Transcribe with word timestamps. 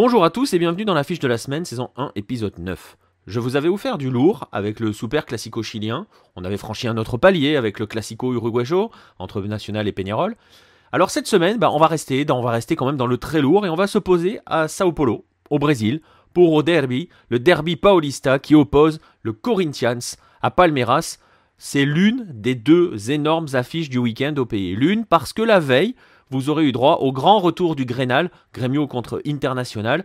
Bonjour 0.00 0.24
à 0.24 0.30
tous 0.30 0.54
et 0.54 0.60
bienvenue 0.60 0.84
dans 0.84 0.94
la 0.94 1.02
fiche 1.02 1.18
de 1.18 1.26
la 1.26 1.38
semaine, 1.38 1.64
saison 1.64 1.90
1, 1.96 2.12
épisode 2.14 2.56
9. 2.60 2.96
Je 3.26 3.40
vous 3.40 3.56
avais 3.56 3.66
offert 3.66 3.98
du 3.98 4.10
lourd 4.10 4.46
avec 4.52 4.78
le 4.78 4.92
Super 4.92 5.26
Classico 5.26 5.60
chilien. 5.64 6.06
On 6.36 6.44
avait 6.44 6.56
franchi 6.56 6.86
un 6.86 6.96
autre 6.98 7.16
palier 7.16 7.56
avec 7.56 7.80
le 7.80 7.86
Classico 7.86 8.32
uruguayo 8.32 8.92
entre 9.18 9.40
National 9.40 9.88
et 9.88 9.92
Peñarol. 9.92 10.36
Alors 10.92 11.10
cette 11.10 11.26
semaine, 11.26 11.58
bah, 11.58 11.72
on 11.72 11.80
va 11.80 11.88
rester, 11.88 12.24
on 12.30 12.42
va 12.42 12.52
rester 12.52 12.76
quand 12.76 12.86
même 12.86 12.96
dans 12.96 13.08
le 13.08 13.16
très 13.16 13.40
lourd 13.40 13.66
et 13.66 13.70
on 13.70 13.74
va 13.74 13.88
s'opposer 13.88 14.38
à 14.46 14.68
Sao 14.68 14.92
Paulo, 14.92 15.24
au 15.50 15.58
Brésil, 15.58 16.00
pour 16.32 16.52
au 16.52 16.62
derby, 16.62 17.08
le 17.28 17.40
derby 17.40 17.74
paulista 17.74 18.38
qui 18.38 18.54
oppose 18.54 19.00
le 19.22 19.32
Corinthians 19.32 20.14
à 20.42 20.52
Palmeiras. 20.52 21.18
C'est 21.56 21.84
l'une 21.84 22.24
des 22.32 22.54
deux 22.54 23.10
énormes 23.10 23.48
affiches 23.54 23.90
du 23.90 23.98
week-end 23.98 24.34
au 24.36 24.46
pays. 24.46 24.76
L'une 24.76 25.06
parce 25.06 25.32
que 25.32 25.42
la 25.42 25.58
veille, 25.58 25.96
vous 26.30 26.50
aurez 26.50 26.64
eu 26.64 26.72
droit 26.72 26.98
au 27.00 27.12
grand 27.12 27.38
retour 27.38 27.76
du 27.76 27.84
Grenal, 27.84 28.30
Grêmio 28.52 28.86
contre 28.86 29.20
International, 29.26 30.04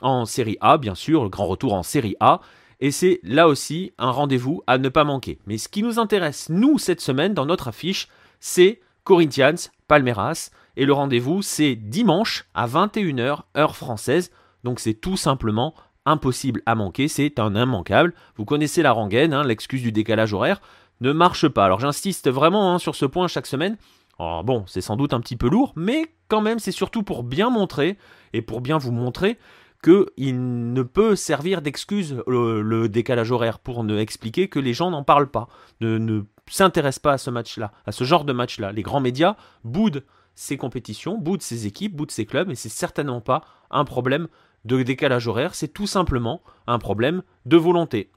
en 0.00 0.24
Série 0.24 0.56
A, 0.60 0.78
bien 0.78 0.94
sûr, 0.94 1.22
le 1.22 1.28
grand 1.28 1.46
retour 1.46 1.74
en 1.74 1.82
Série 1.82 2.16
A. 2.20 2.40
Et 2.80 2.90
c'est 2.90 3.20
là 3.22 3.48
aussi 3.48 3.92
un 3.98 4.10
rendez-vous 4.10 4.62
à 4.66 4.78
ne 4.78 4.88
pas 4.88 5.04
manquer. 5.04 5.38
Mais 5.46 5.58
ce 5.58 5.68
qui 5.68 5.82
nous 5.82 5.98
intéresse, 5.98 6.48
nous, 6.48 6.78
cette 6.78 7.00
semaine, 7.00 7.34
dans 7.34 7.46
notre 7.46 7.68
affiche, 7.68 8.08
c'est 8.40 8.80
Corinthians, 9.04 9.70
Palmeiras. 9.86 10.50
Et 10.76 10.86
le 10.86 10.92
rendez-vous, 10.92 11.42
c'est 11.42 11.76
dimanche 11.76 12.46
à 12.54 12.66
21h, 12.66 13.40
heure 13.56 13.76
française. 13.76 14.30
Donc 14.64 14.80
c'est 14.80 14.94
tout 14.94 15.16
simplement 15.16 15.74
impossible 16.06 16.62
à 16.64 16.74
manquer. 16.74 17.08
C'est 17.08 17.38
un 17.38 17.54
immanquable. 17.54 18.14
Vous 18.36 18.46
connaissez 18.46 18.82
la 18.82 18.92
rengaine, 18.92 19.34
hein, 19.34 19.44
l'excuse 19.44 19.82
du 19.82 19.92
décalage 19.92 20.32
horaire 20.32 20.60
ne 21.00 21.12
marche 21.12 21.48
pas. 21.48 21.64
Alors 21.64 21.80
j'insiste 21.80 22.30
vraiment 22.30 22.74
hein, 22.74 22.78
sur 22.78 22.94
ce 22.94 23.06
point 23.06 23.28
chaque 23.28 23.46
semaine. 23.46 23.76
Alors 24.20 24.44
bon, 24.44 24.64
c'est 24.66 24.80
sans 24.80 24.96
doute 24.96 25.14
un 25.14 25.20
petit 25.20 25.36
peu 25.36 25.48
lourd, 25.48 25.72
mais 25.76 26.14
quand 26.28 26.42
même, 26.42 26.58
c'est 26.58 26.72
surtout 26.72 27.02
pour 27.02 27.22
bien 27.22 27.48
montrer 27.48 27.96
et 28.32 28.42
pour 28.42 28.60
bien 28.60 28.78
vous 28.78 28.92
montrer 28.92 29.38
qu'il 29.82 30.72
ne 30.72 30.82
peut 30.82 31.16
servir 31.16 31.62
d'excuse 31.62 32.22
le, 32.26 32.88
décalage 32.88 33.30
horaire 33.30 33.58
pour 33.58 33.82
ne 33.82 33.98
expliquer 33.98 34.48
que 34.48 34.58
les 34.58 34.74
gens 34.74 34.90
n'en 34.90 35.04
parlent 35.04 35.30
pas, 35.30 35.48
ne, 35.80 35.96
ne 35.96 36.22
s'intéressent 36.50 37.00
pas 37.00 37.12
à 37.12 37.18
ce 37.18 37.30
match-là, 37.30 37.72
à 37.86 37.92
ce 37.92 38.04
genre 38.04 38.24
de 38.24 38.34
match-là. 38.34 38.72
Les 38.72 38.82
grands 38.82 39.00
médias 39.00 39.36
boudent 39.64 40.04
ces 40.34 40.58
compétitions, 40.58 41.16
boudent 41.16 41.42
ces 41.42 41.66
équipes, 41.66 41.96
boudent 41.96 42.10
ces 42.10 42.26
clubs, 42.26 42.50
et 42.50 42.54
c'est 42.54 42.68
certainement 42.68 43.22
pas 43.22 43.42
un 43.70 43.86
problème 43.86 44.28
de 44.66 44.82
décalage 44.82 45.28
horaire, 45.28 45.54
c'est 45.54 45.68
tout 45.68 45.86
simplement 45.86 46.42
un 46.66 46.78
problème 46.78 47.22
de 47.46 47.56
volonté. 47.56 48.10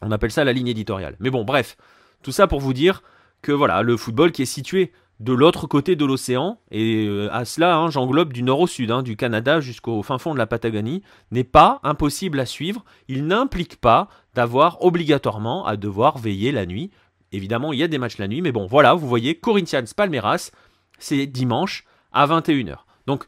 On 0.00 0.10
appelle 0.10 0.32
ça 0.32 0.44
la 0.44 0.54
ligne 0.54 0.68
éditoriale. 0.68 1.16
Mais 1.20 1.28
bon, 1.30 1.44
bref, 1.44 1.76
tout 2.22 2.32
ça 2.32 2.46
pour 2.46 2.60
vous 2.60 2.72
dire 2.72 3.02
que 3.42 3.52
voilà, 3.52 3.82
le 3.82 3.96
football 3.96 4.32
qui 4.32 4.42
est 4.42 4.46
situé 4.46 4.92
de 5.20 5.32
l'autre 5.32 5.66
côté 5.66 5.94
de 5.94 6.04
l'océan, 6.04 6.58
et 6.70 7.06
euh, 7.06 7.32
à 7.32 7.44
cela 7.44 7.76
hein, 7.76 7.90
j'englobe 7.90 8.32
du 8.32 8.42
nord 8.42 8.60
au 8.60 8.66
sud, 8.66 8.90
hein, 8.90 9.02
du 9.02 9.16
Canada 9.16 9.60
jusqu'au 9.60 10.02
fin 10.02 10.18
fond 10.18 10.32
de 10.32 10.38
la 10.38 10.46
Patagonie, 10.46 11.02
n'est 11.30 11.44
pas 11.44 11.80
impossible 11.84 12.40
à 12.40 12.46
suivre. 12.46 12.84
Il 13.08 13.26
n'implique 13.26 13.76
pas 13.76 14.08
d'avoir 14.34 14.82
obligatoirement 14.84 15.64
à 15.64 15.76
devoir 15.76 16.18
veiller 16.18 16.50
la 16.50 16.66
nuit. 16.66 16.90
Évidemment, 17.30 17.72
il 17.72 17.78
y 17.78 17.82
a 17.82 17.88
des 17.88 17.98
matchs 17.98 18.18
la 18.18 18.28
nuit, 18.28 18.42
mais 18.42 18.52
bon, 18.52 18.66
voilà, 18.66 18.94
vous 18.94 19.08
voyez, 19.08 19.36
Corinthians 19.36 19.84
Palmeiras, 19.96 20.50
c'est 20.98 21.26
dimanche 21.26 21.84
à 22.12 22.26
21h. 22.26 22.78
Donc, 23.06 23.26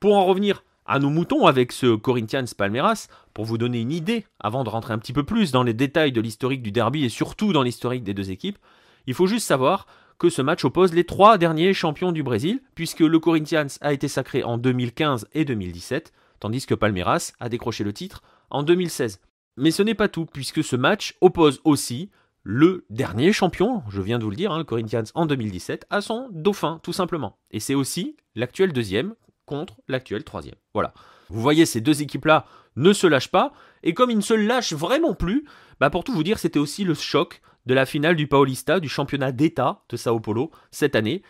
pour 0.00 0.16
en 0.16 0.24
revenir 0.24 0.64
à 0.86 0.98
nos 0.98 1.10
moutons 1.10 1.46
avec 1.46 1.72
ce 1.72 1.94
Corinthians 1.94 2.44
Palmeiras, 2.56 3.08
pour 3.32 3.44
vous 3.44 3.58
donner 3.58 3.80
une 3.80 3.92
idée, 3.92 4.26
avant 4.40 4.64
de 4.64 4.68
rentrer 4.68 4.92
un 4.92 4.98
petit 4.98 5.12
peu 5.12 5.24
plus 5.24 5.50
dans 5.50 5.62
les 5.62 5.74
détails 5.74 6.12
de 6.12 6.20
l'historique 6.20 6.62
du 6.62 6.72
derby 6.72 7.04
et 7.04 7.08
surtout 7.08 7.52
dans 7.52 7.62
l'historique 7.62 8.04
des 8.04 8.14
deux 8.14 8.30
équipes, 8.30 8.58
il 9.06 9.14
faut 9.14 9.26
juste 9.26 9.46
savoir 9.46 9.86
que 10.18 10.28
ce 10.28 10.42
match 10.42 10.64
oppose 10.64 10.94
les 10.94 11.04
trois 11.04 11.38
derniers 11.38 11.74
champions 11.74 12.12
du 12.12 12.22
Brésil, 12.22 12.62
puisque 12.74 13.00
le 13.00 13.18
Corinthians 13.18 13.66
a 13.80 13.92
été 13.92 14.08
sacré 14.08 14.42
en 14.42 14.58
2015 14.58 15.28
et 15.32 15.44
2017, 15.44 16.12
tandis 16.40 16.66
que 16.66 16.74
Palmeiras 16.74 17.32
a 17.40 17.48
décroché 17.48 17.84
le 17.84 17.92
titre 17.92 18.22
en 18.50 18.62
2016. 18.62 19.20
Mais 19.56 19.70
ce 19.70 19.82
n'est 19.82 19.94
pas 19.94 20.08
tout, 20.08 20.26
puisque 20.26 20.64
ce 20.64 20.76
match 20.76 21.16
oppose 21.20 21.60
aussi 21.64 22.10
le 22.42 22.84
dernier 22.90 23.32
champion, 23.32 23.82
je 23.88 24.02
viens 24.02 24.18
de 24.18 24.24
vous 24.24 24.30
le 24.30 24.36
dire, 24.36 24.52
hein, 24.52 24.58
le 24.58 24.64
Corinthians 24.64 25.04
en 25.14 25.26
2017, 25.26 25.86
à 25.88 26.00
son 26.00 26.28
dauphin, 26.30 26.78
tout 26.82 26.92
simplement. 26.92 27.38
Et 27.50 27.60
c'est 27.60 27.74
aussi 27.74 28.16
l'actuel 28.34 28.72
deuxième 28.72 29.14
contre 29.46 29.80
l'actuel 29.88 30.24
troisième. 30.24 30.56
Voilà. 30.74 30.92
Vous 31.30 31.40
voyez, 31.40 31.64
ces 31.64 31.80
deux 31.80 32.02
équipes-là 32.02 32.46
ne 32.76 32.92
se 32.92 33.06
lâchent 33.06 33.30
pas, 33.30 33.52
et 33.82 33.94
comme 33.94 34.10
ils 34.10 34.16
ne 34.16 34.22
se 34.22 34.34
lâchent 34.34 34.74
vraiment 34.74 35.14
plus, 35.14 35.46
bah 35.80 35.90
pour 35.90 36.04
tout 36.04 36.12
vous 36.12 36.22
dire, 36.22 36.38
c'était 36.38 36.58
aussi 36.58 36.84
le 36.84 36.94
choc 36.94 37.40
de 37.66 37.74
la 37.74 37.86
finale 37.86 38.16
du 38.16 38.26
Paulista, 38.26 38.80
du 38.80 38.88
championnat 38.88 39.32
d'État 39.32 39.82
de 39.88 39.96
Sao 39.96 40.20
Paulo, 40.20 40.50
cette 40.70 40.96
année. 40.96 41.22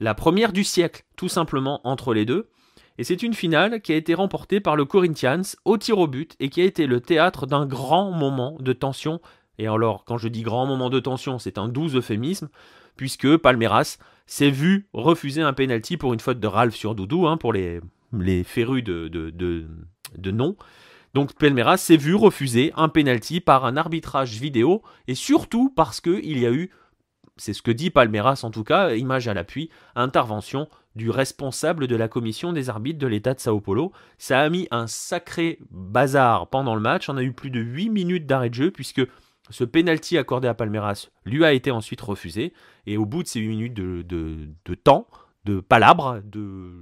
La 0.00 0.14
première 0.14 0.52
du 0.52 0.64
siècle, 0.64 1.04
tout 1.16 1.28
simplement, 1.28 1.80
entre 1.84 2.14
les 2.14 2.24
deux. 2.24 2.48
Et 2.98 3.04
c'est 3.04 3.22
une 3.22 3.34
finale 3.34 3.80
qui 3.80 3.92
a 3.92 3.96
été 3.96 4.14
remportée 4.14 4.60
par 4.60 4.76
le 4.76 4.84
Corinthians 4.84 5.42
au 5.64 5.78
tir 5.78 5.98
au 5.98 6.06
but 6.06 6.36
et 6.40 6.48
qui 6.48 6.60
a 6.60 6.64
été 6.64 6.86
le 6.86 7.00
théâtre 7.00 7.46
d'un 7.46 7.66
grand 7.66 8.10
moment 8.10 8.56
de 8.60 8.72
tension. 8.72 9.20
Et 9.58 9.66
alors, 9.66 10.04
quand 10.04 10.18
je 10.18 10.28
dis 10.28 10.42
grand 10.42 10.66
moment 10.66 10.90
de 10.90 11.00
tension, 11.00 11.38
c'est 11.38 11.58
un 11.58 11.68
doux 11.68 11.88
euphémisme, 11.96 12.48
puisque 12.96 13.36
Palmeiras 13.36 13.98
s'est 14.26 14.50
vu 14.50 14.88
refuser 14.92 15.42
un 15.42 15.52
penalty 15.52 15.96
pour 15.96 16.12
une 16.12 16.20
faute 16.20 16.40
de 16.40 16.46
Ralph 16.46 16.74
sur 16.74 16.94
Doudou, 16.94 17.26
hein, 17.26 17.36
pour 17.36 17.52
les, 17.52 17.80
les 18.12 18.44
férus 18.44 18.84
de, 18.84 19.08
de, 19.08 19.30
de, 19.30 19.66
de 20.16 20.30
nom. 20.30 20.56
Donc 21.14 21.34
Palmeiras 21.34 21.76
s'est 21.76 21.96
vu 21.96 22.14
refuser 22.14 22.72
un 22.76 22.88
penalty 22.88 23.40
par 23.40 23.64
un 23.64 23.76
arbitrage 23.76 24.38
vidéo 24.38 24.82
et 25.08 25.14
surtout 25.14 25.70
parce 25.70 26.00
qu'il 26.00 26.38
y 26.38 26.46
a 26.46 26.52
eu, 26.52 26.70
c'est 27.36 27.52
ce 27.52 27.62
que 27.62 27.70
dit 27.70 27.90
Palmeiras 27.90 28.40
en 28.44 28.50
tout 28.50 28.64
cas, 28.64 28.94
image 28.94 29.28
à 29.28 29.34
l'appui, 29.34 29.68
intervention 29.94 30.68
du 30.94 31.10
responsable 31.10 31.86
de 31.86 31.96
la 31.96 32.08
commission 32.08 32.52
des 32.52 32.70
arbitres 32.70 32.98
de 32.98 33.06
l'État 33.06 33.34
de 33.34 33.40
Sao 33.40 33.60
Paulo. 33.60 33.92
Ça 34.18 34.40
a 34.40 34.48
mis 34.48 34.68
un 34.70 34.86
sacré 34.86 35.58
bazar 35.70 36.48
pendant 36.48 36.74
le 36.74 36.80
match. 36.80 37.08
On 37.08 37.16
a 37.16 37.22
eu 37.22 37.32
plus 37.32 37.50
de 37.50 37.60
8 37.60 37.90
minutes 37.90 38.26
d'arrêt 38.26 38.50
de 38.50 38.54
jeu 38.54 38.70
puisque 38.70 39.02
ce 39.50 39.64
penalty 39.64 40.16
accordé 40.18 40.48
à 40.48 40.54
Palmeiras 40.54 41.08
lui 41.24 41.44
a 41.44 41.52
été 41.52 41.70
ensuite 41.70 42.00
refusé. 42.00 42.52
Et 42.86 42.96
au 42.96 43.06
bout 43.06 43.22
de 43.22 43.28
ces 43.28 43.40
8 43.40 43.48
minutes 43.48 43.74
de, 43.74 44.02
de 44.02 44.74
temps, 44.74 45.06
de 45.44 45.60
palabres, 45.60 46.20
de 46.24 46.72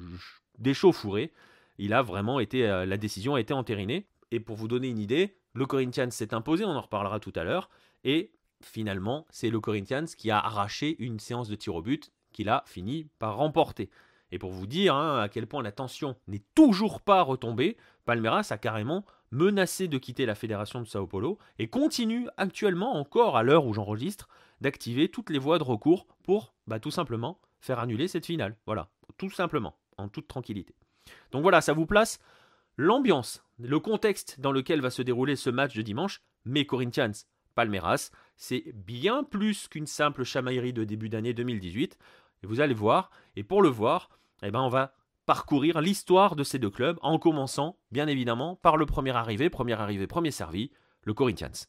d'échauffourée, 0.58 1.32
il 1.78 1.94
a 1.94 2.02
vraiment 2.02 2.38
été, 2.38 2.68
euh, 2.68 2.84
la 2.84 2.98
décision 2.98 3.34
a 3.34 3.40
été 3.40 3.54
entérinée. 3.54 4.06
Et 4.30 4.40
pour 4.40 4.56
vous 4.56 4.68
donner 4.68 4.88
une 4.88 4.98
idée, 4.98 5.36
le 5.54 5.66
Corinthians 5.66 6.10
s'est 6.10 6.34
imposé, 6.34 6.64
on 6.64 6.70
en 6.70 6.80
reparlera 6.80 7.20
tout 7.20 7.32
à 7.34 7.44
l'heure. 7.44 7.70
Et 8.04 8.32
finalement, 8.62 9.26
c'est 9.30 9.50
le 9.50 9.60
Corinthians 9.60 10.06
qui 10.16 10.30
a 10.30 10.38
arraché 10.38 10.96
une 11.02 11.18
séance 11.18 11.48
de 11.48 11.56
tir 11.56 11.74
au 11.74 11.82
but 11.82 12.12
qu'il 12.32 12.48
a 12.48 12.62
fini 12.66 13.08
par 13.18 13.36
remporter. 13.36 13.90
Et 14.32 14.38
pour 14.38 14.52
vous 14.52 14.66
dire 14.66 14.94
hein, 14.94 15.20
à 15.20 15.28
quel 15.28 15.46
point 15.46 15.62
la 15.62 15.72
tension 15.72 16.16
n'est 16.28 16.44
toujours 16.54 17.00
pas 17.00 17.22
retombée, 17.22 17.76
Palmeiras 18.04 18.48
a 18.50 18.58
carrément 18.58 19.04
menacé 19.32 19.88
de 19.88 19.98
quitter 19.98 20.26
la 20.26 20.34
fédération 20.34 20.80
de 20.80 20.86
Sao 20.86 21.06
Paulo 21.06 21.38
et 21.58 21.68
continue 21.68 22.28
actuellement 22.36 22.94
encore 22.94 23.36
à 23.36 23.42
l'heure 23.42 23.66
où 23.66 23.74
j'enregistre 23.74 24.28
d'activer 24.60 25.08
toutes 25.08 25.30
les 25.30 25.38
voies 25.38 25.58
de 25.58 25.64
recours 25.64 26.06
pour 26.22 26.54
bah, 26.66 26.80
tout 26.80 26.90
simplement 26.90 27.40
faire 27.60 27.78
annuler 27.78 28.08
cette 28.08 28.26
finale. 28.26 28.56
Voilà, 28.66 28.88
tout 29.16 29.30
simplement, 29.30 29.76
en 29.96 30.08
toute 30.08 30.28
tranquillité. 30.28 30.74
Donc 31.32 31.42
voilà, 31.42 31.60
ça 31.60 31.72
vous 31.72 31.86
place 31.86 32.18
l'ambiance, 32.76 33.44
le 33.62 33.78
contexte 33.80 34.40
dans 34.40 34.52
lequel 34.52 34.80
va 34.80 34.90
se 34.90 35.02
dérouler 35.02 35.36
ce 35.36 35.50
match 35.50 35.74
de 35.74 35.82
dimanche, 35.82 36.22
mais 36.44 36.66
Corinthians 36.66 37.12
Palmeiras, 37.54 38.10
c'est 38.36 38.64
bien 38.74 39.24
plus 39.24 39.68
qu'une 39.68 39.86
simple 39.86 40.24
chamaillerie 40.24 40.72
de 40.72 40.84
début 40.84 41.08
d'année 41.08 41.34
2018. 41.34 41.98
Et 42.42 42.46
vous 42.46 42.60
allez 42.60 42.74
voir, 42.74 43.10
et 43.36 43.42
pour 43.42 43.62
le 43.62 43.68
voir, 43.68 44.08
eh 44.42 44.50
ben 44.50 44.60
on 44.60 44.68
va 44.68 44.94
parcourir 45.26 45.80
l'histoire 45.80 46.36
de 46.36 46.42
ces 46.42 46.58
deux 46.58 46.70
clubs 46.70 46.98
en 47.02 47.18
commençant, 47.18 47.76
bien 47.92 48.06
évidemment, 48.06 48.56
par 48.56 48.76
le 48.76 48.86
premier 48.86 49.10
arrivé, 49.10 49.50
premier 49.50 49.74
arrivé, 49.74 50.06
premier 50.06 50.30
servi, 50.30 50.70
le 51.02 51.14
Corinthians. 51.14 51.66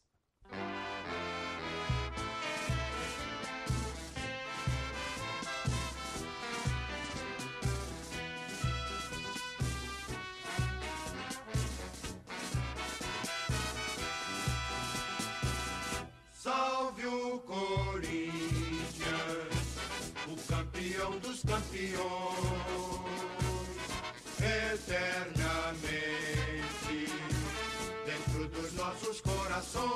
campeão 20.82 21.16
dos 21.20 21.42
campeões, 21.42 22.00
eternamente 24.40 25.86
dentro 28.04 28.48
dos 28.48 28.72
nossos 28.74 29.20
corações. 29.20 29.92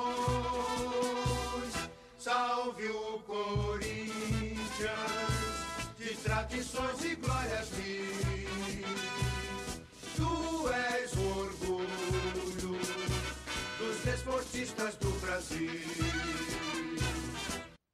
Salve 2.17 2.87
o 2.87 3.19
Corinthians, 3.19 4.57
de 5.97 6.15
tradições 6.23 7.03
e 7.03 7.15
glórias 7.15 7.69
mil. 7.71 8.85
Tu 10.15 10.69
és 10.69 11.13
o 11.13 11.39
orgulho 11.39 12.79
dos 13.77 14.05
esportistas 14.13 14.95
do 14.95 15.11
Brasil. 15.19 15.69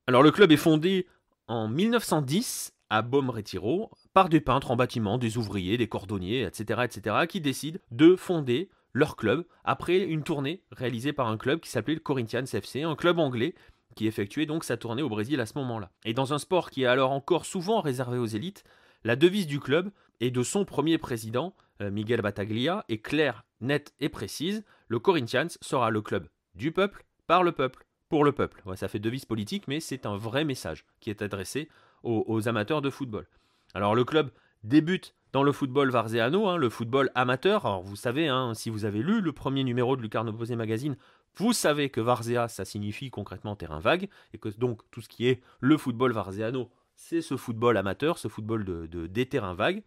Alors 0.06 0.22
le 0.24 0.32
club 0.32 0.52
est 0.52 0.58
fondé 0.58 1.08
en 1.48 1.68
1910 1.68 2.73
à 2.90 3.02
Baume 3.02 3.30
Retiro 3.30 3.92
par 4.14 4.30
des 4.30 4.42
peintres 4.42 4.72
en 4.72 4.76
bâtiment, 4.76 5.18
des 5.18 5.38
ouvriers, 5.38 5.78
des 5.78 5.88
cordonniers, 5.88 6.44
etc., 6.44 6.82
etc., 6.84 7.16
qui 7.28 7.42
décident 7.42 7.80
de 7.92 8.16
fonder 8.16 8.70
leur 8.94 9.16
club 9.16 9.46
après 9.64 10.00
une 10.00 10.24
tournée 10.24 10.62
réalisée 10.72 11.14
par 11.14 11.28
un 11.28 11.38
club 11.38 11.60
qui 11.60 11.70
s'appelait 11.70 11.96
le 11.96 12.00
Corinthians 12.00 12.46
FC, 12.46 12.84
un 12.84 12.96
club 12.96 13.20
anglais 13.20 13.56
qui 13.96 14.08
effectuait 14.08 14.46
donc 14.46 14.64
sa 14.64 14.78
tournée 14.78 15.02
au 15.02 15.10
Brésil 15.10 15.40
à 15.40 15.46
ce 15.46 15.58
moment-là. 15.60 15.92
Et 16.06 16.14
dans 16.14 16.34
un 16.34 16.40
sport 16.40 16.70
qui 16.70 16.84
est 16.84 16.88
alors 16.88 17.12
encore 17.12 17.46
souvent 17.46 17.82
réservé 17.82 18.18
aux 18.18 18.26
élites, 18.26 18.64
la 19.04 19.16
devise 19.16 19.48
du 19.48 19.60
club 19.60 19.92
et 20.20 20.32
de 20.32 20.44
son 20.44 20.66
premier 20.66 20.98
président, 20.98 21.54
euh, 21.82 21.92
Miguel 21.92 22.22
Bataglia, 22.22 22.86
est 22.90 23.00
claire, 23.00 23.46
nette 23.62 23.94
et 24.00 24.10
précise. 24.10 24.64
Le 24.88 25.00
Corinthians 25.00 25.48
sera 25.62 25.90
le 25.90 26.02
club 26.02 26.28
du 26.56 26.72
peuple, 26.72 27.06
par 27.28 27.44
le 27.44 27.52
peuple, 27.52 27.86
pour 28.10 28.24
le 28.24 28.32
peuple. 28.32 28.62
ça 28.76 28.88
fait 28.88 29.00
devise 29.00 29.26
politique, 29.26 29.68
mais 29.68 29.80
c'est 29.80 30.06
un 30.06 30.18
vrai 30.18 30.46
message 30.46 30.86
qui 31.00 31.10
est 31.10 31.22
adressé 31.22 31.68
aux, 32.04 32.48
amateurs 32.48 32.82
de 32.82 32.90
football. 32.90 33.28
Alors 33.74 33.96
le 33.96 34.04
club 34.04 34.30
débute 34.64 35.16
dans 35.32 35.44
le 35.44 35.52
football 35.52 35.90
varzeano, 35.90 36.48
hein, 36.48 36.58
le 36.58 36.70
football 36.70 37.10
amateur. 37.16 37.66
Alors 37.66 37.82
vous 37.82 37.96
savez, 37.96 38.28
hein, 38.28 38.54
si 38.54 38.70
vous 38.70 38.86
avez 38.86 39.02
lu 39.02 39.22
le 39.22 39.32
premier 39.32 39.64
numéro 39.64 39.96
de 39.96 40.02
Lucarno 40.02 40.32
Posé 40.32 40.56
Magazine, 40.56 40.96
vous 41.36 41.54
savez 41.54 41.90
que 41.90 42.00
Varzea, 42.00 42.48
ça 42.48 42.64
signifie 42.64 43.10
concrètement 43.10 43.56
terrain 43.56 43.80
vague, 43.80 44.08
et 44.34 44.38
que 44.38 44.50
donc 44.50 44.82
tout 44.92 45.02
ce 45.02 45.10
qui 45.10 45.28
est 45.28 45.42
le 45.60 45.78
football 45.78 46.12
varzeano, 46.12 46.70
c'est 46.96 47.22
ce 47.22 47.38
football 47.38 47.76
amateur, 47.78 48.20
ce 48.20 48.28
football 48.28 48.64
de, 48.64 49.08
des 49.08 49.26
terrains 49.26 49.56
vagues. 49.56 49.82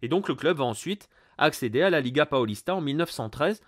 Et 0.00 0.08
donc 0.08 0.28
le 0.28 0.34
club 0.34 0.58
va 0.58 0.64
ensuite 0.64 1.10
accéder 1.36 1.82
à 1.82 1.90
la 1.90 2.00
Liga 2.00 2.24
Paulista 2.24 2.74
en 2.74 2.80
1913, 2.80 3.60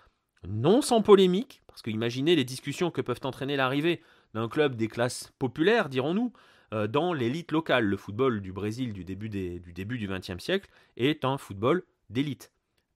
non 0.47 0.81
sans 0.81 1.01
polémique, 1.01 1.61
parce 1.67 1.81
que 1.83 1.91
imaginez 1.91 2.35
les 2.35 2.43
discussions 2.43 2.89
que 2.89 3.01
peuvent 3.01 3.19
entraîner 3.23 3.55
l'arrivée 3.55 4.01
d'un 4.33 4.49
club 4.49 4.75
des 4.75 4.87
classes 4.87 5.31
populaires, 5.37 5.89
dirons-nous, 5.89 6.33
dans 6.71 7.13
l'élite 7.13 7.51
locale. 7.51 7.85
Le 7.85 7.97
football 7.97 8.41
du 8.41 8.51
Brésil 8.51 8.93
du 8.93 9.03
début, 9.03 9.29
du 9.29 9.73
début 9.73 9.97
du 9.97 10.07
XXe 10.07 10.43
siècle 10.43 10.69
est 10.97 11.25
un 11.25 11.37
football 11.37 11.83
d'élite. 12.09 12.51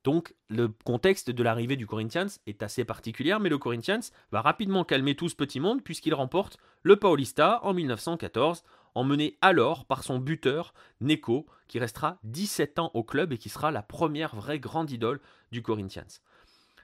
Donc 0.06 0.36
le 0.50 0.68
contexte 0.68 1.32
de 1.32 1.42
l'arrivée 1.42 1.76
du 1.76 1.88
Corinthians 1.88 2.28
est 2.46 2.62
assez 2.62 2.86
particulier, 2.86 3.36
mais 3.42 3.50
le 3.50 3.58
Corinthians 3.58 4.02
va 4.32 4.42
rapidement 4.42 4.84
calmer 4.84 5.16
tout 5.16 5.30
ce 5.30 5.36
petit 5.36 5.60
monde 5.60 5.84
puisqu'il 5.84 6.14
remporte 6.14 6.58
le 6.84 6.96
Paulista 6.96 7.60
en 7.64 7.74
1914, 7.74 8.64
emmené 8.94 9.36
alors 9.42 9.86
par 9.86 10.04
son 10.04 10.20
buteur, 10.20 10.76
Neko, 11.02 11.48
qui 11.68 11.80
restera 11.80 12.20
17 12.24 12.78
ans 12.78 12.92
au 12.94 13.04
club 13.04 13.34
et 13.34 13.40
qui 13.40 13.50
sera 13.50 13.72
la 13.72 13.82
première 13.82 14.36
vraie 14.36 14.60
grande 14.60 14.92
idole 14.92 15.20
du 15.52 15.64
Corinthians. 15.64 16.22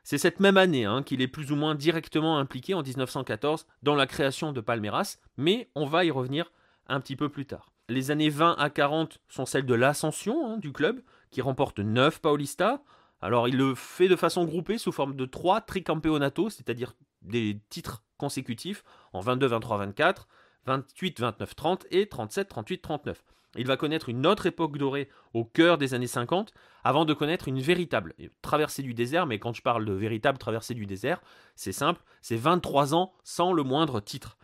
C'est 0.03 0.17
cette 0.17 0.39
même 0.39 0.57
année 0.57 0.85
hein, 0.85 1.03
qu'il 1.03 1.21
est 1.21 1.27
plus 1.27 1.51
ou 1.51 1.55
moins 1.55 1.75
directement 1.75 2.39
impliqué 2.39 2.73
en 2.73 2.81
1914 2.81 3.67
dans 3.83 3.93
la 3.93 4.07
création 4.07 4.51
de 4.51 4.61
Palmeiras, 4.61 5.19
mais 5.37 5.69
on 5.75 5.85
va 5.85 6.05
y 6.05 6.09
revenir 6.09 6.51
un 6.87 6.99
petit 6.99 7.15
peu 7.15 7.29
plus 7.29 7.45
tard. 7.45 7.71
Les 7.89 8.11
années 8.11 8.29
20 8.29 8.55
à 8.57 8.69
40 8.69 9.19
sont 9.27 9.45
celles 9.45 9.65
de 9.65 9.73
l'ascension 9.73 10.45
hein, 10.45 10.57
du 10.57 10.71
club, 10.71 11.01
qui 11.29 11.41
remporte 11.41 11.79
9 11.79 12.19
Paulista. 12.19 12.81
Alors 13.21 13.47
il 13.47 13.57
le 13.57 13.75
fait 13.75 14.07
de 14.07 14.15
façon 14.15 14.45
groupée 14.45 14.77
sous 14.77 14.91
forme 14.91 15.15
de 15.15 15.25
3 15.25 15.61
tricampeonato, 15.61 16.49
c'est-à-dire 16.49 16.93
des 17.21 17.59
titres 17.69 18.03
consécutifs 18.17 18.83
en 19.13 19.19
22, 19.19 19.47
23, 19.47 19.77
24, 19.77 20.27
28, 20.65 21.19
29, 21.19 21.55
30 21.55 21.85
et 21.91 22.07
37, 22.07 22.47
38, 22.47 22.81
39. 22.81 23.23
Il 23.57 23.67
va 23.67 23.75
connaître 23.75 24.07
une 24.07 24.25
autre 24.25 24.45
époque 24.45 24.77
dorée 24.77 25.09
au 25.33 25.43
cœur 25.43 25.77
des 25.77 25.93
années 25.93 26.07
50 26.07 26.53
avant 26.83 27.03
de 27.03 27.13
connaître 27.13 27.49
une 27.49 27.59
véritable 27.59 28.13
traversée 28.41 28.81
du 28.81 28.93
désert. 28.93 29.25
Mais 29.25 29.39
quand 29.39 29.53
je 29.53 29.61
parle 29.61 29.83
de 29.83 29.91
véritable 29.91 30.37
traversée 30.37 30.73
du 30.73 30.85
désert, 30.85 31.21
c'est 31.55 31.73
simple, 31.73 32.01
c'est 32.21 32.37
23 32.37 32.95
ans 32.95 33.13
sans 33.23 33.51
le 33.51 33.63
moindre 33.63 33.99
titre. 33.99 34.37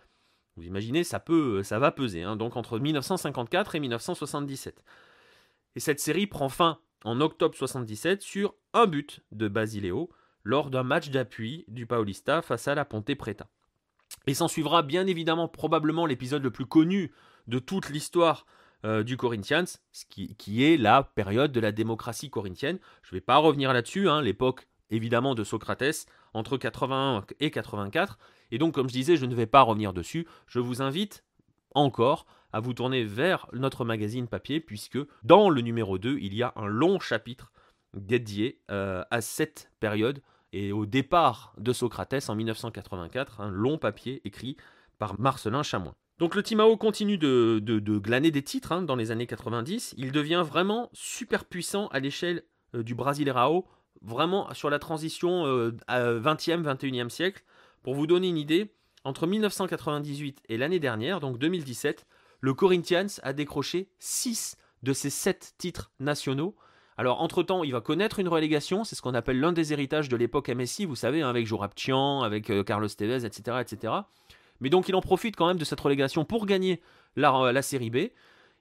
Vous 0.58 0.66
imaginez, 0.66 1.04
ça, 1.04 1.20
peut, 1.20 1.64
ça 1.64 1.80
va 1.80 1.92
peser, 1.92 2.24
hein, 2.24 2.36
donc 2.36 2.58
entre 2.58 2.80
1954 2.80 3.76
et 3.76 3.80
1977. 3.80 4.84
Et 5.76 5.80
cette 5.80 6.00
série 6.00 6.28
prend 6.28 6.50
fin 6.50 6.80
en 7.04 7.22
octobre 7.22 7.56
77 7.56 8.24
sur 8.24 8.56
un 8.74 8.88
but 8.88 9.22
de 9.32 9.48
Basileo 9.48 10.10
lors 10.44 10.72
d'un 10.72 10.84
match 10.84 11.10
d'appui 11.10 11.64
du 11.68 11.86
Paulista 11.86 12.42
face 12.42 12.68
à 12.68 12.74
la 12.76 12.86
Ponte 12.86 13.14
Preta. 13.16 13.48
Et 14.26 14.34
s'en 14.34 14.48
suivra 14.48 14.82
bien 14.82 15.06
évidemment 15.06 15.48
probablement 15.48 16.06
l'épisode 16.06 16.44
le 16.44 16.52
plus 16.52 16.66
connu 16.66 17.14
de 17.48 17.60
toute 17.60 17.90
l'histoire 17.90 18.46
euh, 18.84 19.04
du 19.04 19.18
Corinthians, 19.18 19.66
qui, 20.10 20.36
qui, 20.36 20.64
est 20.64 20.78
la 20.78 21.04
période 21.04 21.52
de 21.52 21.60
la 21.60 21.72
démocratie 21.72 22.30
corinthienne. 22.30 22.80
Je 23.04 23.14
ne 23.14 23.18
vais 23.18 23.22
pas 23.22 23.38
revenir 23.38 23.74
là-dessus, 23.74 24.10
hein, 24.10 24.22
l'époque 24.22 24.68
évidemment 24.90 25.36
de 25.36 25.44
Socrates 25.44 26.06
entre 26.34 26.58
81 26.58 27.26
et 27.40 27.52
84, 27.52 28.18
et 28.52 28.58
donc, 28.58 28.74
comme 28.74 28.88
je 28.88 28.94
disais, 28.94 29.18
je 29.18 29.26
ne 29.26 29.36
vais 29.36 29.46
pas 29.46 29.62
revenir 29.62 29.94
dessus. 29.94 30.28
Je 30.48 30.60
vous 30.60 30.82
invite 30.82 31.24
encore 31.76 32.26
à 32.54 32.60
vous 32.60 32.74
tourner 32.74 33.04
vers 33.04 33.48
notre 33.54 33.86
magazine 33.86 34.28
papier, 34.28 34.60
puisque 34.60 35.00
dans 35.24 35.50
le 35.50 35.62
numéro 35.62 35.98
2, 35.98 36.18
il 36.22 36.34
y 36.34 36.44
a 36.44 36.54
un 36.56 36.66
long 36.66 37.00
chapitre 37.00 37.52
dédié 37.94 38.62
euh, 38.72 39.04
à 39.12 39.22
cette 39.22 39.72
période 39.80 40.22
et 40.54 40.72
au 40.72 40.86
départ 40.86 41.54
de 41.58 41.74
Socrates 41.74 42.30
en 42.30 42.36
1984, 42.36 43.42
un 43.42 43.50
long 43.50 43.78
papier 43.78 44.22
écrit 44.24 44.56
par 44.98 45.20
Marcelin 45.20 45.62
Chamois. 45.62 45.96
Donc 46.20 46.36
le 46.36 46.42
Timao 46.42 46.78
continue 46.78 47.18
de, 47.18 47.60
glaner 48.00 48.32
des 48.32 48.42
titres 48.42 48.72
hein, 48.72 48.82
dans 48.82 48.96
les 48.96 49.12
années 49.12 49.28
90. 49.28 49.96
Il 49.98 50.12
devient 50.12 50.44
vraiment 50.48 50.90
super 50.94 51.46
puissant 51.46 51.88
à 51.88 52.00
l'échelle 52.00 52.44
euh, 52.74 52.82
du 52.82 52.96
Brasileirao, 52.96 53.68
vraiment 54.02 54.54
sur 54.54 54.70
la 54.70 54.80
transition 54.80 55.46
20e, 55.46 55.80
euh, 55.92 56.20
21e 56.20 57.10
siècle. 57.10 57.44
Pour 57.84 57.96
vous 57.96 58.08
donner 58.08 58.28
une 58.30 58.38
idée, 58.38 58.74
entre 59.04 59.28
1998 59.28 60.44
et 60.50 60.58
l'année 60.58 60.80
dernière, 60.80 61.20
donc 61.20 61.38
2017, 61.38 62.06
le 62.42 62.54
Corinthians 62.54 63.08
a 63.24 63.34
décroché 63.34 63.90
6 64.00 64.58
de 64.84 64.94
ses 64.94 65.10
7 65.10 65.56
titres 65.58 65.92
nationaux. 66.00 66.56
Alors, 66.98 67.22
entre-temps, 67.22 67.64
il 67.64 67.72
va 67.72 67.82
connaître 67.82 68.20
une 68.20 68.28
relégation, 68.28 68.84
c'est 68.84 68.96
ce 68.96 69.02
qu'on 69.02 69.14
appelle 69.14 69.40
l'un 69.40 69.54
des 69.54 69.72
héritages 69.72 70.10
de 70.10 70.18
l'époque 70.18 70.50
MSI, 70.50 70.86
vous 70.86 70.96
savez, 70.96 71.22
hein, 71.22 71.30
avec 71.30 71.48
avec 71.52 72.50
euh, 72.50 72.64
Carlos 72.64 72.88
Tevez, 72.88 73.26
etc., 73.26 73.58
etc. 73.62 73.94
Mais 74.60 74.70
donc, 74.70 74.90
il 74.90 74.96
en 74.96 75.02
profite 75.02 75.36
quand 75.36 75.48
même 75.48 75.58
de 75.58 75.66
cette 75.66 75.80
relégation 75.80 76.26
pour 76.26 76.46
gagner 76.48 76.82
la, 77.16 77.36
euh, 77.36 77.52
la 77.52 77.62
Série 77.62 77.92
B. 77.92 77.98